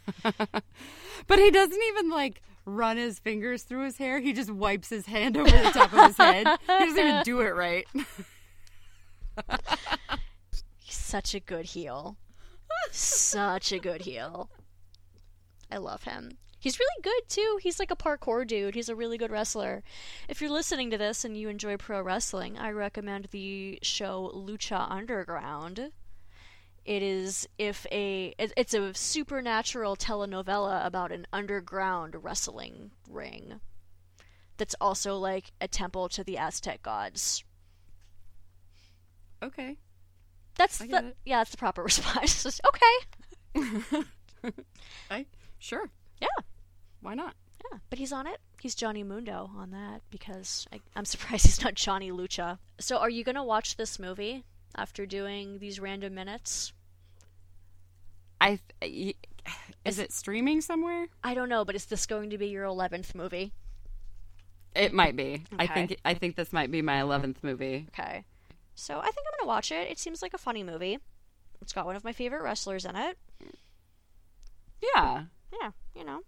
But 1.27 1.39
he 1.39 1.51
doesn't 1.51 1.81
even 1.89 2.09
like 2.09 2.41
run 2.65 2.97
his 2.97 3.19
fingers 3.19 3.63
through 3.63 3.85
his 3.85 3.97
hair. 3.97 4.19
He 4.19 4.33
just 4.33 4.51
wipes 4.51 4.89
his 4.89 5.05
hand 5.05 5.37
over 5.37 5.49
the 5.49 5.71
top 5.71 5.93
of 5.93 6.07
his 6.07 6.17
head. 6.17 6.47
He 6.61 6.67
doesn't 6.67 6.97
even 6.97 7.23
do 7.23 7.41
it 7.41 7.55
right. 7.55 7.85
He's 10.79 10.95
such 10.95 11.33
a 11.33 11.39
good 11.39 11.65
heel. 11.65 12.17
Such 12.91 13.71
a 13.71 13.79
good 13.79 14.01
heel. 14.01 14.49
I 15.71 15.77
love 15.77 16.03
him. 16.03 16.37
He's 16.59 16.79
really 16.79 17.01
good 17.01 17.27
too. 17.27 17.59
He's 17.61 17.77
like 17.77 17.91
a 17.91 17.95
parkour 17.95 18.47
dude. 18.47 18.75
He's 18.75 18.87
a 18.87 18.95
really 18.95 19.17
good 19.17 19.31
wrestler. 19.31 19.83
If 20.29 20.39
you're 20.39 20.49
listening 20.49 20.89
to 20.91 20.97
this 20.97 21.25
and 21.25 21.35
you 21.35 21.49
enjoy 21.49 21.75
pro 21.75 22.01
wrestling, 22.01 22.57
I 22.57 22.69
recommend 22.69 23.27
the 23.31 23.79
show 23.81 24.31
Lucha 24.33 24.89
Underground. 24.89 25.91
It 26.85 27.01
is 27.01 27.47
if 27.57 27.85
a 27.91 28.33
it's 28.37 28.73
a 28.73 28.93
supernatural 28.93 29.95
telenovela 29.95 30.85
about 30.85 31.11
an 31.11 31.25
underground 31.31 32.23
wrestling 32.23 32.91
ring. 33.09 33.61
That's 34.57 34.75
also 34.81 35.17
like 35.17 35.51
a 35.61 35.67
temple 35.67 36.09
to 36.09 36.23
the 36.23 36.37
Aztec 36.37 36.83
gods. 36.83 37.43
Okay. 39.41 39.77
That's 40.55 40.77
the 40.77 40.97
it. 40.97 41.17
yeah, 41.25 41.39
that's 41.39 41.51
the 41.51 41.57
proper 41.57 41.83
response. 41.83 42.43
Just, 42.43 42.61
okay. 43.55 44.03
I 45.11 45.25
sure. 45.59 45.89
Yeah. 46.21 46.27
Why 47.01 47.13
not? 47.13 47.35
Yeah, 47.71 47.79
but 47.89 47.99
he's 47.99 48.11
on 48.13 48.27
it. 48.27 48.39
He's 48.61 48.75
Johnny 48.75 49.03
Mundo 49.03 49.49
on 49.57 49.71
that 49.71 50.01
because 50.09 50.67
I, 50.71 50.79
I'm 50.95 51.05
surprised 51.05 51.45
he's 51.45 51.63
not 51.63 51.75
Johnny 51.75 52.11
Lucha. 52.11 52.59
So, 52.79 52.97
are 52.97 53.09
you 53.09 53.23
gonna 53.23 53.43
watch 53.43 53.77
this 53.77 53.99
movie 53.99 54.43
after 54.75 55.05
doing 55.05 55.59
these 55.59 55.79
random 55.79 56.13
minutes? 56.15 56.73
I 58.41 58.59
y- 58.81 59.13
is 59.85 59.99
it 59.99 60.11
streaming 60.11 60.61
somewhere? 60.61 61.07
I 61.23 61.33
don't 61.33 61.49
know, 61.49 61.65
but 61.65 61.75
is 61.75 61.85
this 61.85 62.05
going 62.05 62.29
to 62.31 62.37
be 62.37 62.47
your 62.47 62.63
eleventh 62.65 63.15
movie? 63.15 63.53
It 64.75 64.93
might 64.93 65.15
be. 65.15 65.43
I 65.59 65.67
think 65.67 65.97
I 66.03 66.13
think 66.13 66.35
this 66.35 66.51
might 66.51 66.71
be 66.71 66.81
my 66.81 66.99
eleventh 66.99 67.43
movie. 67.43 67.87
Okay. 67.89 68.25
So 68.75 68.97
I 68.99 69.03
think 69.03 69.27
I'm 69.27 69.39
gonna 69.39 69.47
watch 69.47 69.71
it. 69.71 69.89
It 69.89 69.99
seems 69.99 70.21
like 70.21 70.33
a 70.33 70.37
funny 70.39 70.63
movie. 70.63 70.97
It's 71.61 71.73
got 71.73 71.85
one 71.85 71.95
of 71.95 72.03
my 72.03 72.11
favorite 72.11 72.41
wrestlers 72.41 72.85
in 72.85 72.95
it. 72.95 73.17
Yeah. 74.95 75.25
Yeah, 75.61 75.71
you 75.95 76.03
know. 76.03 76.21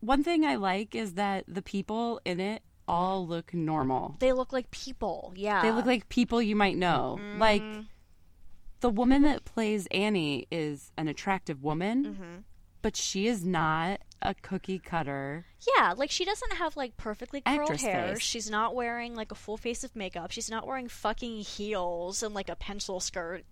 One 0.00 0.22
thing 0.22 0.44
I 0.44 0.56
like 0.56 0.94
is 0.94 1.14
that 1.14 1.44
the 1.48 1.62
people 1.62 2.20
in 2.24 2.40
it 2.40 2.62
all 2.88 3.26
look 3.26 3.52
normal. 3.54 4.16
They 4.18 4.32
look 4.32 4.52
like 4.52 4.70
people. 4.70 5.32
Yeah. 5.36 5.62
They 5.62 5.72
look 5.72 5.86
like 5.86 6.08
people 6.08 6.40
you 6.40 6.56
might 6.56 6.76
know. 6.76 7.18
Mm-hmm. 7.20 7.40
Like 7.40 7.62
the 8.80 8.90
woman 8.90 9.22
that 9.22 9.44
plays 9.44 9.86
Annie 9.90 10.46
is 10.50 10.92
an 10.96 11.08
attractive 11.08 11.62
woman, 11.62 12.04
mm-hmm. 12.04 12.36
but 12.82 12.96
she 12.96 13.26
is 13.26 13.44
not 13.44 14.00
a 14.22 14.34
cookie 14.34 14.78
cutter. 14.78 15.46
Yeah, 15.76 15.94
like 15.96 16.10
she 16.10 16.24
doesn't 16.24 16.54
have 16.54 16.76
like 16.76 16.96
perfectly 16.96 17.40
curled 17.40 17.80
hair. 17.80 18.14
face. 18.14 18.22
She's 18.22 18.50
not 18.50 18.74
wearing 18.74 19.14
like 19.14 19.32
a 19.32 19.34
full 19.36 19.56
face 19.56 19.84
of 19.84 19.94
makeup. 19.96 20.30
She's 20.30 20.50
not 20.50 20.66
wearing 20.66 20.88
fucking 20.88 21.38
heels 21.38 22.22
and 22.22 22.34
like 22.34 22.48
a 22.48 22.56
pencil 22.56 23.00
skirt 23.00 23.44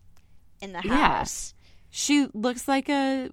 in 0.60 0.72
the 0.72 0.80
Yeah. 0.84 1.18
house. 1.18 1.54
She 1.90 2.26
looks 2.34 2.66
like 2.66 2.88
a 2.88 3.30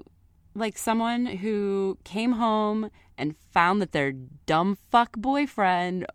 like 0.53 0.77
someone 0.77 1.25
who 1.25 1.97
came 2.03 2.33
home 2.33 2.89
and 3.17 3.35
found 3.51 3.81
that 3.81 3.91
their 3.91 4.11
dumb 4.45 4.77
fuck 4.89 5.15
boyfriend 5.17 6.05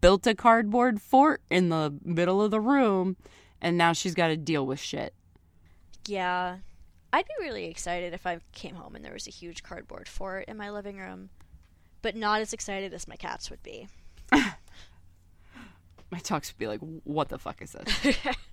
built 0.00 0.26
a 0.26 0.34
cardboard 0.34 1.00
fort 1.00 1.42
in 1.50 1.68
the 1.68 1.94
middle 2.04 2.42
of 2.42 2.50
the 2.50 2.60
room 2.60 3.16
and 3.60 3.76
now 3.76 3.92
she's 3.92 4.14
got 4.14 4.28
to 4.28 4.36
deal 4.36 4.66
with 4.66 4.80
shit. 4.80 5.14
Yeah. 6.06 6.58
I'd 7.12 7.26
be 7.26 7.34
really 7.40 7.66
excited 7.66 8.14
if 8.14 8.26
I 8.26 8.38
came 8.52 8.76
home 8.76 8.94
and 8.94 9.04
there 9.04 9.12
was 9.12 9.26
a 9.26 9.32
huge 9.32 9.62
cardboard 9.62 10.08
fort 10.08 10.44
in 10.48 10.56
my 10.56 10.70
living 10.70 10.96
room, 10.96 11.30
but 12.02 12.14
not 12.14 12.40
as 12.40 12.52
excited 12.52 12.94
as 12.94 13.08
my 13.08 13.16
cats 13.16 13.50
would 13.50 13.62
be. 13.62 13.88
My 16.12 16.18
talks 16.18 16.50
would 16.52 16.58
be 16.58 16.66
like, 16.66 16.80
"What 17.04 17.28
the 17.28 17.38
fuck 17.38 17.62
is 17.62 17.70
this?" 17.70 18.18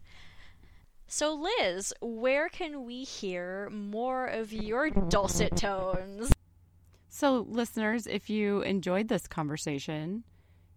So, 1.10 1.34
Liz, 1.34 1.94
where 2.02 2.50
can 2.50 2.86
we 2.86 3.04
hear 3.04 3.70
more 3.70 4.26
of 4.26 4.52
your 4.52 4.90
dulcet 4.90 5.56
tones? 5.56 6.32
So, 7.10 7.46
listeners, 7.50 8.08
if 8.08 8.30
you 8.30 8.62
enjoyed 8.62 9.08
this 9.08 9.26
conversation, 9.26 10.26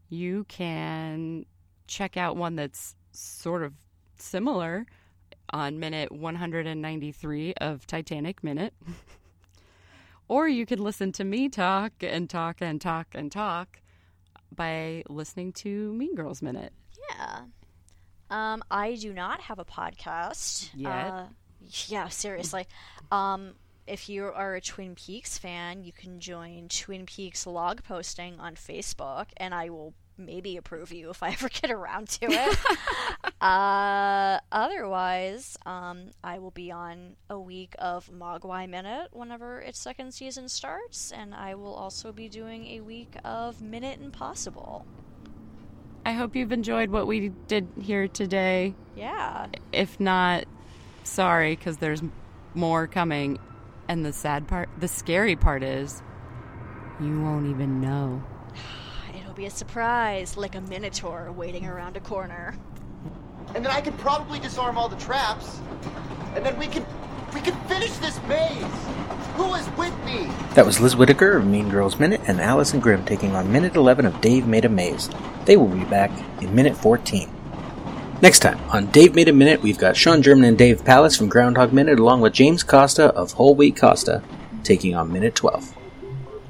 you 0.08 0.44
can 0.44 1.46
check 1.88 2.16
out 2.16 2.36
one 2.36 2.54
that's 2.54 2.94
sort 3.10 3.64
of 3.64 3.74
similar 4.18 4.86
on 5.52 5.80
minute 5.80 6.12
193 6.12 7.54
of 7.54 7.86
Titanic 7.88 8.44
Minute. 8.44 8.72
or 10.28 10.46
you 10.46 10.64
could 10.64 10.80
listen 10.80 11.10
to 11.12 11.24
me 11.24 11.48
talk 11.48 11.92
and 12.00 12.30
talk 12.30 12.60
and 12.60 12.80
talk 12.80 13.08
and 13.14 13.32
talk 13.32 13.80
by 14.54 15.02
listening 15.08 15.52
to 15.54 15.92
Mean 15.92 16.14
Girls 16.14 16.40
Minute. 16.40 16.72
Yeah. 17.10 17.40
Um, 18.30 18.62
I 18.70 18.94
do 18.94 19.12
not 19.12 19.40
have 19.42 19.58
a 19.58 19.64
podcast. 19.64 20.70
Yet? 20.74 20.90
Uh, 20.90 21.24
yeah, 21.88 22.08
seriously. 22.08 22.66
Um, 23.10 23.54
if 23.86 24.08
you 24.08 24.26
are 24.26 24.54
a 24.54 24.60
Twin 24.60 24.94
Peaks 24.94 25.36
fan, 25.36 25.82
you 25.82 25.92
can 25.92 26.20
join 26.20 26.68
Twin 26.68 27.06
Peaks 27.06 27.46
log 27.46 27.82
posting 27.82 28.38
on 28.38 28.54
Facebook, 28.54 29.26
and 29.36 29.52
I 29.52 29.70
will 29.70 29.94
maybe 30.16 30.56
approve 30.56 30.92
you 30.92 31.10
if 31.10 31.22
I 31.22 31.28
ever 31.32 31.48
get 31.48 31.70
around 31.70 32.08
to 32.08 32.26
it. 32.26 32.58
uh, 33.40 34.38
otherwise, 34.52 35.58
um, 35.66 36.10
I 36.22 36.38
will 36.38 36.50
be 36.52 36.70
on 36.70 37.16
a 37.28 37.38
week 37.38 37.74
of 37.78 38.08
Mogwai 38.10 38.68
Minute 38.68 39.08
whenever 39.12 39.60
its 39.60 39.80
second 39.80 40.14
season 40.14 40.48
starts, 40.48 41.10
and 41.10 41.34
I 41.34 41.54
will 41.54 41.74
also 41.74 42.12
be 42.12 42.28
doing 42.28 42.66
a 42.68 42.80
week 42.80 43.16
of 43.24 43.60
Minute 43.60 44.00
Impossible. 44.00 44.86
I 46.04 46.12
hope 46.12 46.34
you've 46.34 46.52
enjoyed 46.52 46.90
what 46.90 47.06
we 47.06 47.30
did 47.46 47.68
here 47.80 48.08
today. 48.08 48.74
Yeah. 48.96 49.46
If 49.72 50.00
not, 50.00 50.44
sorry, 51.04 51.56
because 51.56 51.78
there's 51.78 52.02
more 52.54 52.86
coming. 52.86 53.38
And 53.88 54.04
the 54.04 54.12
sad 54.12 54.46
part, 54.46 54.68
the 54.78 54.88
scary 54.88 55.36
part 55.36 55.62
is, 55.62 56.02
you 57.00 57.20
won't 57.20 57.46
even 57.46 57.80
know. 57.80 58.22
It'll 59.18 59.34
be 59.34 59.46
a 59.46 59.50
surprise, 59.50 60.36
like 60.36 60.54
a 60.54 60.60
minotaur 60.60 61.32
waiting 61.32 61.66
around 61.66 61.96
a 61.96 62.00
corner. 62.00 62.56
And 63.54 63.64
then 63.64 63.72
I 63.72 63.80
could 63.80 63.98
probably 63.98 64.38
disarm 64.38 64.78
all 64.78 64.88
the 64.88 64.96
traps. 64.96 65.60
And 66.34 66.46
then 66.46 66.56
we 66.58 66.68
could 66.68 66.86
we 67.34 67.40
could 67.40 67.56
finish 67.68 67.92
this 67.98 68.20
maze. 68.28 68.64
Who 69.40 69.54
is 69.54 69.66
with 69.78 70.04
me? 70.04 70.28
That 70.52 70.66
was 70.66 70.80
Liz 70.80 70.94
Whitaker 70.94 71.38
of 71.38 71.46
Mean 71.46 71.70
Girls 71.70 71.98
Minute 71.98 72.20
and 72.26 72.42
Alyson 72.42 72.78
Grimm 72.78 73.06
taking 73.06 73.34
on 73.34 73.50
Minute 73.50 73.74
11 73.74 74.04
of 74.04 74.20
Dave 74.20 74.46
Made 74.46 74.66
a 74.66 74.68
Maze. 74.68 75.08
They 75.46 75.56
will 75.56 75.66
be 75.66 75.84
back 75.84 76.10
in 76.42 76.54
Minute 76.54 76.76
14. 76.76 77.30
Next 78.20 78.40
time 78.40 78.60
on 78.68 78.90
Dave 78.90 79.14
Made 79.14 79.28
a 79.28 79.32
Minute, 79.32 79.62
we've 79.62 79.78
got 79.78 79.96
Sean 79.96 80.20
German 80.20 80.44
and 80.44 80.58
Dave 80.58 80.84
Palace 80.84 81.16
from 81.16 81.30
Groundhog 81.30 81.72
Minute 81.72 81.98
along 81.98 82.20
with 82.20 82.34
James 82.34 82.62
Costa 82.62 83.06
of 83.14 83.32
Whole 83.32 83.54
Wheat 83.54 83.76
Costa 83.76 84.22
taking 84.62 84.94
on 84.94 85.10
Minute 85.10 85.34
12. 85.34 85.74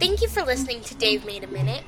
Thank 0.01 0.21
you 0.21 0.27
for 0.27 0.43
listening 0.43 0.81
to 0.81 0.97
Dave 0.97 1.25
Made 1.25 1.45
a 1.45 1.47
Minute. 1.47 1.85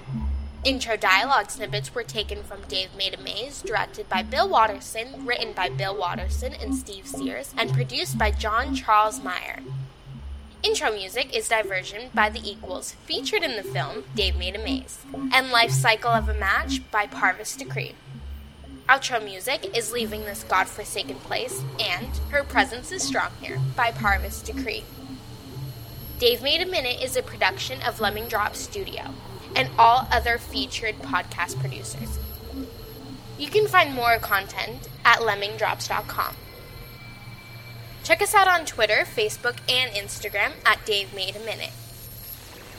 Intro 0.63 0.97
dialogue 0.97 1.51
snippets 1.51 1.93
were 1.97 2.05
taken 2.05 2.45
from 2.45 2.61
Dave 2.69 2.95
Made 2.97 3.15
a 3.15 3.21
Maze, 3.21 3.61
directed 3.61 4.09
by 4.09 4.23
Bill 4.23 4.49
Watterson, 4.49 5.27
written 5.27 5.53
by 5.53 5.69
Bill 5.69 5.99
Watterson 5.99 6.55
and 6.55 6.77
Steve 6.77 7.09
Sears, 7.09 7.53
and 7.59 7.73
produced 7.73 8.17
by 8.17 8.31
John 8.31 8.77
Charles 8.77 9.21
Meyer. 9.21 9.59
Intro 10.63 10.93
music 10.93 11.37
is 11.37 11.49
Diversion 11.49 12.11
by 12.15 12.29
The 12.29 12.49
Equals, 12.49 12.93
featured 13.05 13.43
in 13.43 13.57
the 13.57 13.65
film 13.65 14.05
Dave 14.15 14.37
Made 14.37 14.55
a 14.55 14.63
Maze, 14.63 15.05
and 15.33 15.51
Life 15.51 15.73
Cycle 15.73 16.13
of 16.13 16.29
a 16.29 16.35
Match 16.35 16.89
by 16.93 17.05
Parvis 17.05 17.57
Decree. 17.57 17.97
Outro 18.89 19.23
music 19.23 19.77
is 19.77 19.91
Leaving 19.91 20.21
This 20.25 20.45
Godforsaken 20.45 21.17
Place 21.17 21.63
and 21.81 22.17
Her 22.31 22.45
Presence 22.45 22.93
is 22.93 23.03
Strong 23.03 23.33
Here 23.41 23.59
by 23.75 23.91
Parvis 23.91 24.41
Decree. 24.41 24.85
Dave 26.21 26.43
Made 26.45 26.61
a 26.61 26.67
Minute 26.67 27.03
is 27.03 27.17
a 27.17 27.25
production 27.25 27.83
of 27.83 28.01
Lemming 28.01 28.29
Drop 28.29 28.55
Studio 28.55 29.15
and 29.57 29.69
all 29.77 30.07
other 30.13 30.39
featured 30.39 30.95
podcast 31.01 31.59
producers. 31.59 32.21
You 33.37 33.49
can 33.49 33.67
find 33.67 33.93
more 33.93 34.19
content 34.19 34.89
at 35.05 35.19
lemmingdrops.com. 35.19 36.37
Check 38.05 38.21
us 38.21 38.35
out 38.35 38.49
on 38.49 38.67
Twitter, 38.67 39.05
Facebook, 39.05 39.59
and 39.69 39.93
Instagram 39.93 40.53
at 40.67 40.85
Dave 40.85 41.15
Made 41.15 41.37
a 41.37 41.41
Minute. 41.41 41.71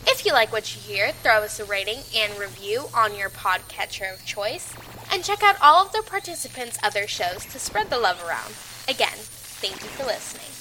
If 0.06 0.26
you 0.26 0.34
like 0.34 0.52
what 0.52 0.76
you 0.76 0.82
hear, 0.82 1.14
throw 1.14 1.44
us 1.44 1.62
a 1.62 1.66
rating 1.66 2.00
and 2.14 2.38
review 2.38 2.86
on 2.94 3.16
your 3.16 3.30
podcatcher 3.30 4.14
of 4.14 4.26
choice. 4.26 4.74
And 5.14 5.24
check 5.24 5.42
out 5.42 5.56
all 5.62 5.86
of 5.86 5.94
the 5.94 6.04
participants' 6.06 6.78
other 6.84 7.08
shows 7.08 7.46
to 7.46 7.60
spread 7.60 7.90
the 7.90 8.00
love 8.00 8.22
around. 8.28 8.54
Again, 8.90 9.16
thank 9.16 9.76
you 9.76 9.88
for 9.90 10.04
listening. 10.06 10.52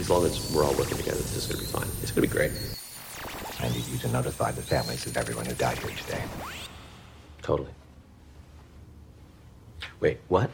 As 0.00 0.10
long 0.10 0.24
as 0.24 0.52
we're 0.52 0.64
all 0.64 0.74
working 0.74 0.96
together, 0.96 1.18
this 1.18 1.36
is 1.36 1.46
going 1.46 1.64
to 1.64 1.66
be 1.66 1.72
fine. 1.72 1.88
It's 2.02 2.10
going 2.10 2.26
to 2.26 2.28
be 2.28 2.36
great. 2.36 2.50
I 3.60 3.68
need 3.68 3.86
you 3.86 3.98
to 3.98 4.08
notify 4.08 4.50
the 4.50 4.62
families 4.62 5.06
of 5.06 5.16
everyone 5.16 5.46
who 5.46 5.54
died 5.54 5.78
here 5.78 5.90
today. 5.90 6.22
Totally. 7.42 7.70
Wait, 10.00 10.18
what? 10.26 10.50